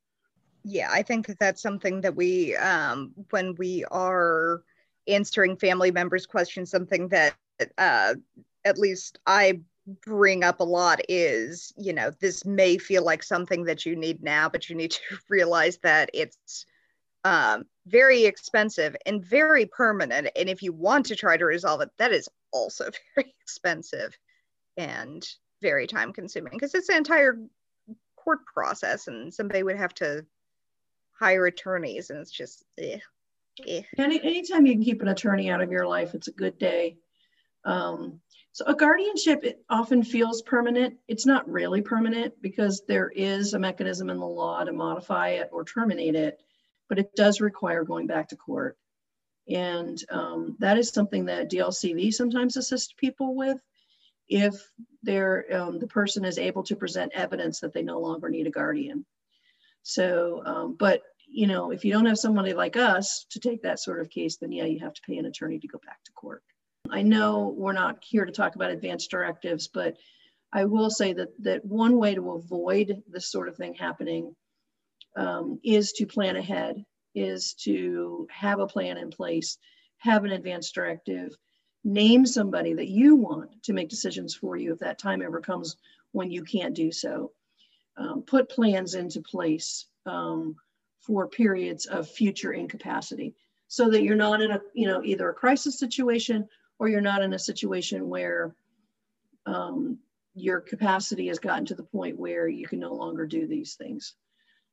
Yeah, 0.65 0.89
I 0.91 1.03
think 1.03 1.27
that 1.27 1.39
that's 1.39 1.61
something 1.61 2.01
that 2.03 2.17
we, 2.17 2.57
um, 2.57 3.13
when 3.31 3.55
we 3.57 3.85
are 3.91 4.63
answering 5.09 5.57
family 5.57 5.91
members' 5.91 6.27
questions, 6.27 6.71
something 6.71 7.09
that 7.09 7.35
uh, 7.79 8.15
at 8.65 8.79
least 8.79 9.19
I 9.27 9.61
bring 10.05 10.45
up 10.45 10.61
a 10.61 10.65
lot 10.65 11.01
is, 11.09 11.73
you 11.77 11.93
know, 11.93 12.11
this 12.21 12.45
may 12.45 12.79
feel 12.79 13.05
like 13.05 13.23
something 13.23 13.65
that 13.65 13.85
you 13.85 13.97
need 13.97 14.23
now, 14.23 14.49
but 14.49 14.69
you 14.69 14.77
need 14.77 14.91
to 15.09 15.19
realize 15.29 15.79
that 15.79 16.11
it's 16.15 16.67
um, 17.25 17.65
very 17.87 18.25
expensive 18.25 18.97
and 19.07 19.25
very 19.25 19.67
permanent. 19.67 20.29
And 20.37 20.49
if 20.49 20.63
you 20.63 20.73
want 20.73 21.07
to 21.07 21.17
try 21.17 21.37
to 21.37 21.45
resolve 21.45 21.81
it, 21.81 21.91
that 21.99 22.13
is 22.13 22.29
also 22.53 22.91
very 23.15 23.35
expensive 23.41 24.17
and 24.77 25.27
very 25.61 25.87
time 25.87 26.13
consuming 26.13 26.55
because 26.55 26.75
it's 26.75 26.89
an 26.89 26.97
entire 26.97 27.39
court 28.17 28.41
process 28.47 29.09
and 29.09 29.33
somebody 29.33 29.63
would 29.63 29.77
have 29.77 29.95
to 29.95 30.25
hire 31.19 31.47
attorneys, 31.47 32.11
and 32.11 32.19
it's 32.19 32.31
just 32.33 32.65
eh, 32.79 32.99
eh. 33.67 33.83
Any, 33.99 34.23
anytime 34.23 34.67
you 34.67 34.75
can 34.75 34.85
keep 34.85 35.03
an 35.03 35.09
attorney 35.09 35.51
out 35.51 35.61
of 35.61 35.71
your 35.71 35.87
life, 35.87 36.15
it's 36.15 36.29
a 36.29 36.33
good 36.33 36.59
day. 36.59 36.97
Um, 37.65 38.21
so 38.53 38.67
a 38.67 38.75
guardianship 38.75 39.45
it 39.45 39.65
often 39.71 40.03
feels 40.03 40.43
permanent. 40.43 40.97
It's 41.09 41.25
not 41.25 41.49
really 41.49 41.81
permanent 41.81 42.35
because 42.43 42.83
there 42.87 43.09
is 43.09 43.55
a 43.55 43.59
mechanism 43.59 44.11
in 44.11 44.19
the 44.19 44.27
law 44.27 44.63
to 44.63 44.73
modify 44.73 45.31
it 45.31 45.49
or 45.53 45.65
terminate 45.65 46.15
it, 46.15 46.39
but 46.89 46.99
it 46.99 47.15
does 47.15 47.41
require 47.41 47.83
going 47.83 48.07
back 48.07 48.29
to 48.29 48.37
court. 48.37 48.77
And 49.49 49.99
um, 50.11 50.57
that 50.61 50.77
is 50.77 50.91
something 50.91 51.25
that 51.27 51.51
DLCV 51.51 52.13
sometimes 52.13 52.57
assists 52.57 52.93
people 52.93 53.35
with 53.35 53.59
if 54.29 54.55
they're, 55.03 55.47
um, 55.53 55.79
the 55.79 55.87
person 55.87 56.25
is 56.25 56.39
able 56.39 56.63
to 56.65 56.77
present 56.77 57.13
evidence 57.15 57.61
that 57.61 57.73
they 57.73 57.83
no 57.83 58.01
longer 58.01 58.29
need 58.29 58.47
a 58.47 58.51
guardian. 58.51 59.05
So, 59.83 60.43
um, 60.45 60.77
but 60.79 61.03
you 61.33 61.47
know, 61.47 61.71
if 61.71 61.85
you 61.85 61.93
don't 61.93 62.07
have 62.07 62.19
somebody 62.19 62.53
like 62.53 62.77
us 62.77 63.27
to 63.31 63.41
take 63.41 63.63
that 63.63 63.81
sort 63.81 64.01
of 64.01 64.11
case, 64.11 64.37
then 64.37 64.53
yeah, 64.53 64.65
you 64.65 64.81
have 64.81 64.95
to 64.95 65.03
pay 65.07 65.17
an 65.17 65.27
attorney 65.27 65.59
to 65.59 65.69
go 65.69 65.81
back 65.85 66.03
to 66.05 66.13
court. 66.13 66.43
I 66.91 67.03
know 67.03 67.55
we're 67.57 67.73
not 67.73 67.99
here 68.03 68.25
to 68.25 68.33
talk 68.33 68.55
about 68.55 68.71
advanced 68.71 69.11
directives, 69.11 69.69
but 69.69 69.97
I 70.53 70.67
will 70.67 70.91
say 70.91 71.15
that 71.15 71.29
that 71.43 71.65
one 71.65 71.97
way 71.97 72.15
to 72.15 72.33
avoid 72.33 73.03
this 73.09 73.31
sort 73.31 73.49
of 73.49 73.57
thing 73.57 73.75
happening 73.75 74.35
um, 75.17 75.59
is 75.65 75.93
to 75.93 76.07
plan 76.07 76.37
ahead, 76.37 76.85
is 77.15 77.55
to 77.65 78.27
have 78.31 78.61
a 78.61 78.67
plan 78.67 78.99
in 78.99 79.11
place, 79.11 79.57
have 79.99 80.25
an 80.25 80.33
advanced 80.33 80.75
directive, 80.75 81.35
name 81.85 82.27
somebody 82.27 82.75
that 82.75 82.89
you 82.89 83.17
want 83.17 83.63
to 83.65 83.73
make 83.73 83.89
decisions 83.89 84.35
for 84.35 84.57
you 84.57 84.73
if 84.73 84.81
that 84.81 84.99
time 84.99 85.23
ever 85.23 85.41
comes 85.41 85.77
when 86.13 86.31
you 86.31 86.43
can't 86.45 86.75
do 86.75 86.93
so. 86.93 87.33
Um, 87.97 88.23
put 88.23 88.49
plans 88.49 88.95
into 88.95 89.21
place 89.21 89.87
um, 90.07 90.57
for 91.03 91.29
periods 91.29 91.87
of 91.87 92.09
future 92.09 92.53
incapacity 92.53 93.35
so 93.69 93.91
that 93.91 94.03
you're 94.03 94.15
not 94.17 94.41
in 94.41 94.51
a, 94.51 94.61
you 94.75 94.87
know, 94.87 95.03
either 95.03 95.29
a 95.29 95.35
crisis 95.35 95.79
situation 95.79 96.47
or 96.79 96.89
you're 96.89 97.01
not 97.01 97.23
in 97.23 97.33
a 97.33 97.39
situation 97.39 98.09
where 98.09 98.55
um, 99.47 99.99
your 100.35 100.61
capacity 100.61 101.29
has 101.29 101.39
gotten 101.39 101.65
to 101.67 101.75
the 101.75 101.83
point 101.83 102.19
where 102.19 102.49
you 102.49 102.67
can 102.67 102.79
no 102.79 102.93
longer 102.93 103.27
do 103.27 103.47
these 103.47 103.75
things. 103.75 104.15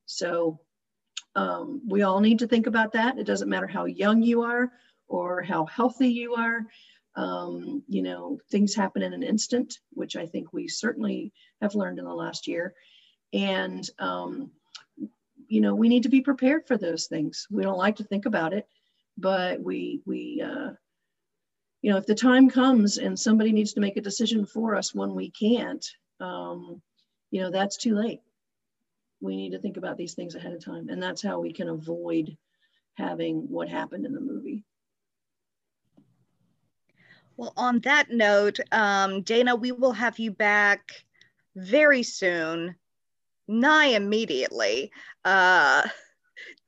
So 0.05 0.59
um, 1.35 1.81
we 1.87 2.01
all 2.01 2.19
need 2.19 2.39
to 2.39 2.47
think 2.47 2.67
about 2.67 2.93
that. 2.93 3.17
It 3.17 3.25
doesn't 3.25 3.49
matter 3.49 3.67
how 3.67 3.85
young 3.85 4.21
you 4.21 4.41
are 4.41 4.71
or 5.07 5.41
how 5.41 5.65
healthy 5.65 6.09
you 6.09 6.35
are. 6.35 6.65
Um, 7.15 7.83
you 7.87 8.01
know, 8.01 8.39
things 8.51 8.75
happen 8.75 9.01
in 9.01 9.13
an 9.13 9.23
instant, 9.23 9.79
which 9.91 10.15
I 10.15 10.25
think 10.25 10.53
we 10.53 10.67
certainly 10.67 11.33
have 11.61 11.75
learned 11.75 11.99
in 11.99 12.05
the 12.05 12.13
last 12.13 12.47
year. 12.47 12.73
And, 13.33 13.87
um, 13.99 14.51
you 15.49 15.61
know, 15.61 15.73
we 15.75 15.89
need 15.89 16.03
to 16.03 16.09
be 16.09 16.21
prepared 16.21 16.67
for 16.67 16.77
those 16.77 17.07
things. 17.07 17.47
We 17.49 17.63
don't 17.63 17.77
like 17.77 17.97
to 17.97 18.03
think 18.03 18.25
about 18.25 18.53
it, 18.53 18.67
but 19.17 19.61
we, 19.61 20.01
we, 20.05 20.41
uh, 20.45 20.71
you 21.81 21.91
know, 21.91 21.97
if 21.97 22.05
the 22.05 22.15
time 22.15 22.49
comes 22.49 22.97
and 22.97 23.19
somebody 23.19 23.51
needs 23.51 23.73
to 23.73 23.79
make 23.79 23.97
a 23.97 24.01
decision 24.01 24.45
for 24.45 24.75
us 24.75 24.93
when 24.93 25.15
we 25.15 25.31
can't, 25.31 25.85
um, 26.19 26.81
you 27.31 27.41
know, 27.41 27.49
that's 27.49 27.77
too 27.77 27.95
late. 27.95 28.21
We 29.21 29.35
need 29.35 29.51
to 29.51 29.59
think 29.59 29.77
about 29.77 29.97
these 29.97 30.13
things 30.13 30.35
ahead 30.35 30.53
of 30.53 30.63
time. 30.63 30.87
And 30.89 31.01
that's 31.01 31.21
how 31.21 31.39
we 31.39 31.51
can 31.51 31.69
avoid 31.69 32.37
having 32.93 33.49
what 33.49 33.69
happened 33.69 34.05
in 34.05 34.13
the 34.13 34.21
movie. 34.21 34.63
Well, 37.37 37.53
on 37.57 37.79
that 37.79 38.11
note, 38.11 38.59
um, 38.71 39.21
Dana, 39.23 39.55
we 39.55 39.71
will 39.71 39.93
have 39.93 40.19
you 40.19 40.31
back 40.31 40.91
very 41.55 42.03
soon, 42.03 42.75
nigh 43.49 43.87
immediately, 43.87 44.91
uh, 45.25 45.85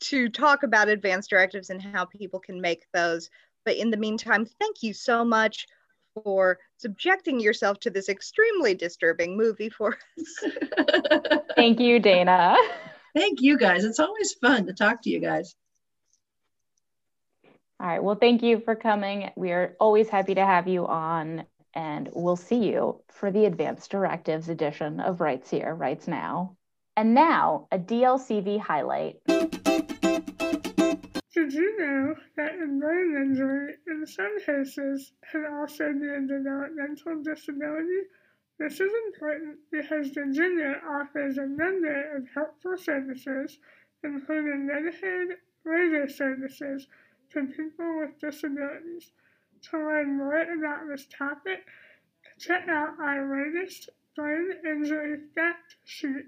to 0.01 0.27
talk 0.27 0.63
about 0.63 0.89
advanced 0.89 1.29
directives 1.29 1.69
and 1.69 1.81
how 1.81 2.03
people 2.03 2.39
can 2.39 2.59
make 2.59 2.85
those 2.93 3.29
but 3.65 3.77
in 3.77 3.91
the 3.91 3.97
meantime, 3.97 4.45
thank 4.59 4.81
you 4.81 4.93
so 4.93 5.23
much 5.23 5.67
for 6.23 6.59
subjecting 6.77 7.39
yourself 7.39 7.79
to 7.81 7.89
this 7.89 8.09
extremely 8.09 8.73
disturbing 8.73 9.37
movie 9.37 9.69
for 9.69 9.97
us. 10.19 10.51
thank 11.55 11.79
you, 11.79 11.99
Dana. 11.99 12.55
Thank 13.15 13.41
you 13.41 13.57
guys. 13.57 13.83
It's 13.83 13.99
always 13.99 14.33
fun 14.33 14.65
to 14.65 14.73
talk 14.73 15.03
to 15.03 15.09
you 15.09 15.19
guys. 15.19 15.55
All 17.79 17.87
right. 17.87 18.03
Well, 18.03 18.15
thank 18.15 18.43
you 18.43 18.59
for 18.59 18.75
coming. 18.75 19.31
We 19.35 19.51
are 19.51 19.75
always 19.79 20.09
happy 20.09 20.35
to 20.35 20.45
have 20.45 20.67
you 20.67 20.85
on, 20.85 21.45
and 21.73 22.09
we'll 22.13 22.35
see 22.35 22.67
you 22.67 23.01
for 23.09 23.31
the 23.31 23.45
Advanced 23.45 23.89
Directives 23.89 24.49
edition 24.49 24.99
of 24.99 25.19
Rights 25.19 25.49
Here, 25.49 25.73
Rights 25.73 26.07
Now. 26.07 26.57
And 27.01 27.15
now, 27.15 27.65
a 27.71 27.79
DLCV 27.79 28.59
highlight. 28.59 29.15
Did 29.25 29.41
you 31.51 31.79
know 31.79 32.13
that 32.37 32.53
a 32.53 32.67
brain 32.79 33.15
injury 33.23 33.73
in 33.87 34.05
some 34.05 34.39
cases 34.45 35.11
can 35.31 35.47
also 35.51 35.91
be 35.93 36.07
a 36.07 36.21
developmental 36.21 37.23
disability? 37.23 38.01
This 38.59 38.79
is 38.79 38.91
important 39.07 39.57
because 39.71 40.09
Virginia 40.09 40.79
offers 40.87 41.39
a 41.39 41.47
number 41.47 42.17
of 42.17 42.27
helpful 42.35 42.77
services, 42.77 43.57
including 44.03 44.69
Medicaid 44.71 45.37
waiver 45.65 46.07
services 46.07 46.85
to 47.31 47.47
people 47.47 47.97
with 47.97 48.19
disabilities. 48.19 49.11
To 49.71 49.77
learn 49.79 50.17
more 50.19 50.39
about 50.39 50.87
this 50.87 51.07
topic, 51.07 51.65
check 52.37 52.67
out 52.67 52.99
our 52.99 53.25
latest 53.25 53.89
brain 54.15 54.51
injury 54.63 55.17
fact 55.33 55.77
sheet 55.83 56.25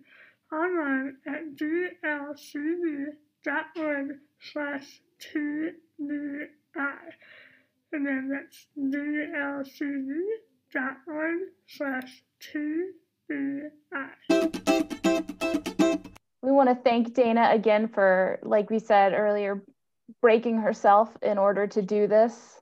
online 0.54 1.18
at 1.26 1.56
dlcv.org 1.56 3.16
slash 4.40 5.02
TBI. 5.20 6.50
And 7.92 8.06
then 8.06 8.30
that's 8.30 8.68
dlcv.org 8.78 10.20
slash 11.68 12.24
TBI. 12.42 13.72
We 16.42 16.52
want 16.52 16.70
to 16.70 16.76
thank 16.76 17.14
Dana 17.14 17.50
again 17.54 17.88
for, 17.88 18.40
like 18.44 18.70
we 18.70 18.80
said 18.80 19.14
earlier, 19.14 19.64
breaking 20.22 20.58
herself 20.58 21.16
in 21.22 21.38
order 21.38 21.68
to 21.68 21.82
do 21.82 22.08
this. 22.08 22.60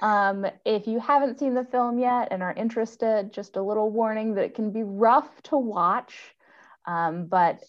Um, 0.00 0.46
if 0.64 0.86
you 0.86 1.00
haven't 1.00 1.38
seen 1.38 1.54
the 1.54 1.64
film 1.64 1.98
yet 1.98 2.28
and 2.30 2.42
are 2.42 2.52
interested, 2.52 3.32
just 3.32 3.56
a 3.56 3.62
little 3.62 3.90
warning 3.90 4.34
that 4.34 4.44
it 4.44 4.54
can 4.54 4.70
be 4.70 4.82
rough 4.82 5.42
to 5.44 5.56
watch, 5.56 6.35
um, 6.86 7.26
but 7.26 7.62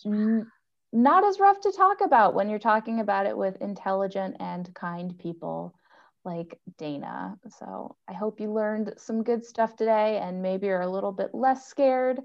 not 0.94 1.26
as 1.26 1.40
rough 1.40 1.60
to 1.62 1.72
talk 1.72 2.02
about 2.02 2.34
when 2.34 2.50
you're 2.50 2.60
talking 2.60 3.00
about 3.00 3.26
it 3.26 3.38
with 3.38 3.62
intelligent 3.62 4.38
and 4.40 4.74
kind 4.74 5.18
people 5.18 5.76
like 6.24 6.60
Dana. 6.78 7.38
So 7.58 7.96
I 8.08 8.14
hope 8.14 8.40
you 8.40 8.52
learned 8.52 8.94
some 8.98 9.24
good 9.24 9.46
stuff 9.46 9.76
today 9.76 10.20
and 10.22 10.42
maybe 10.42 10.68
you're 10.68 10.82
a 10.82 10.90
little 10.90 11.12
bit 11.12 11.34
less 11.34 11.68
scared. 11.68 12.20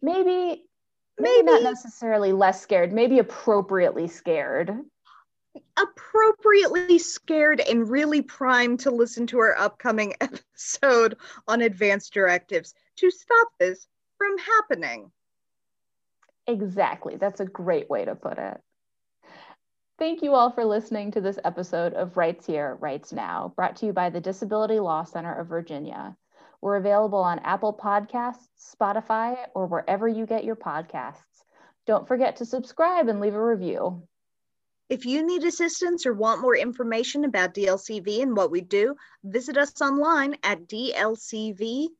Maybe, 0.00 0.64
maybe, 1.18 1.42
maybe 1.42 1.42
not 1.46 1.62
necessarily 1.62 2.32
less 2.32 2.60
scared, 2.60 2.92
maybe 2.92 3.18
appropriately 3.18 4.06
scared. 4.06 4.72
Appropriately 5.76 6.98
scared 6.98 7.60
and 7.60 7.88
really 7.88 8.22
primed 8.22 8.80
to 8.80 8.90
listen 8.90 9.26
to 9.28 9.40
our 9.40 9.56
upcoming 9.58 10.14
episode 10.20 11.16
on 11.48 11.62
advanced 11.62 12.12
directives 12.12 12.74
to 12.96 13.10
stop 13.10 13.48
this 13.58 13.88
from 14.16 14.36
happening. 14.38 15.10
Exactly. 16.48 17.16
That's 17.16 17.40
a 17.40 17.44
great 17.44 17.90
way 17.90 18.06
to 18.06 18.14
put 18.14 18.38
it. 18.38 18.58
Thank 19.98 20.22
you 20.22 20.34
all 20.34 20.50
for 20.50 20.64
listening 20.64 21.10
to 21.10 21.20
this 21.20 21.38
episode 21.44 21.92
of 21.92 22.16
Rights 22.16 22.46
Here, 22.46 22.78
Rights 22.80 23.12
Now, 23.12 23.52
brought 23.54 23.76
to 23.76 23.86
you 23.86 23.92
by 23.92 24.08
the 24.10 24.20
Disability 24.20 24.80
Law 24.80 25.04
Center 25.04 25.34
of 25.34 25.48
Virginia. 25.48 26.16
We're 26.62 26.76
available 26.76 27.18
on 27.18 27.40
Apple 27.40 27.74
Podcasts, 27.74 28.48
Spotify, 28.58 29.36
or 29.54 29.66
wherever 29.66 30.08
you 30.08 30.24
get 30.24 30.44
your 30.44 30.56
podcasts. 30.56 31.44
Don't 31.86 32.08
forget 32.08 32.36
to 32.36 32.46
subscribe 32.46 33.08
and 33.08 33.20
leave 33.20 33.34
a 33.34 33.44
review. 33.44 34.02
If 34.88 35.04
you 35.04 35.26
need 35.26 35.44
assistance 35.44 36.06
or 36.06 36.14
want 36.14 36.40
more 36.40 36.56
information 36.56 37.24
about 37.24 37.52
DLCV 37.52 38.22
and 38.22 38.34
what 38.34 38.50
we 38.50 38.62
do, 38.62 38.94
visit 39.22 39.58
us 39.58 39.82
online 39.82 40.36
at 40.42 40.66
dlcv.org. 40.66 41.92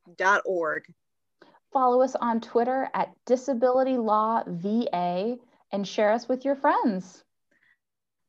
Follow 1.72 2.02
us 2.02 2.14
on 2.14 2.40
Twitter 2.40 2.88
at 2.94 3.14
Disability 3.26 3.98
Law 3.98 4.42
VA 4.46 5.36
and 5.70 5.86
share 5.86 6.12
us 6.12 6.28
with 6.28 6.44
your 6.44 6.56
friends. 6.56 7.22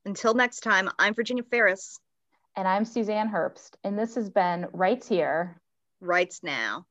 Until 0.06 0.34
next 0.34 0.60
time, 0.62 0.90
I'm 1.00 1.14
Virginia 1.14 1.44
Ferris. 1.44 2.00
And 2.56 2.68
I'm 2.68 2.84
Suzanne 2.84 3.30
Herbst. 3.30 3.76
And 3.84 3.98
this 3.98 4.16
has 4.16 4.30
been 4.30 4.68
Rights 4.74 5.08
Here, 5.08 5.62
Rights 6.02 6.44
Now. 6.44 6.86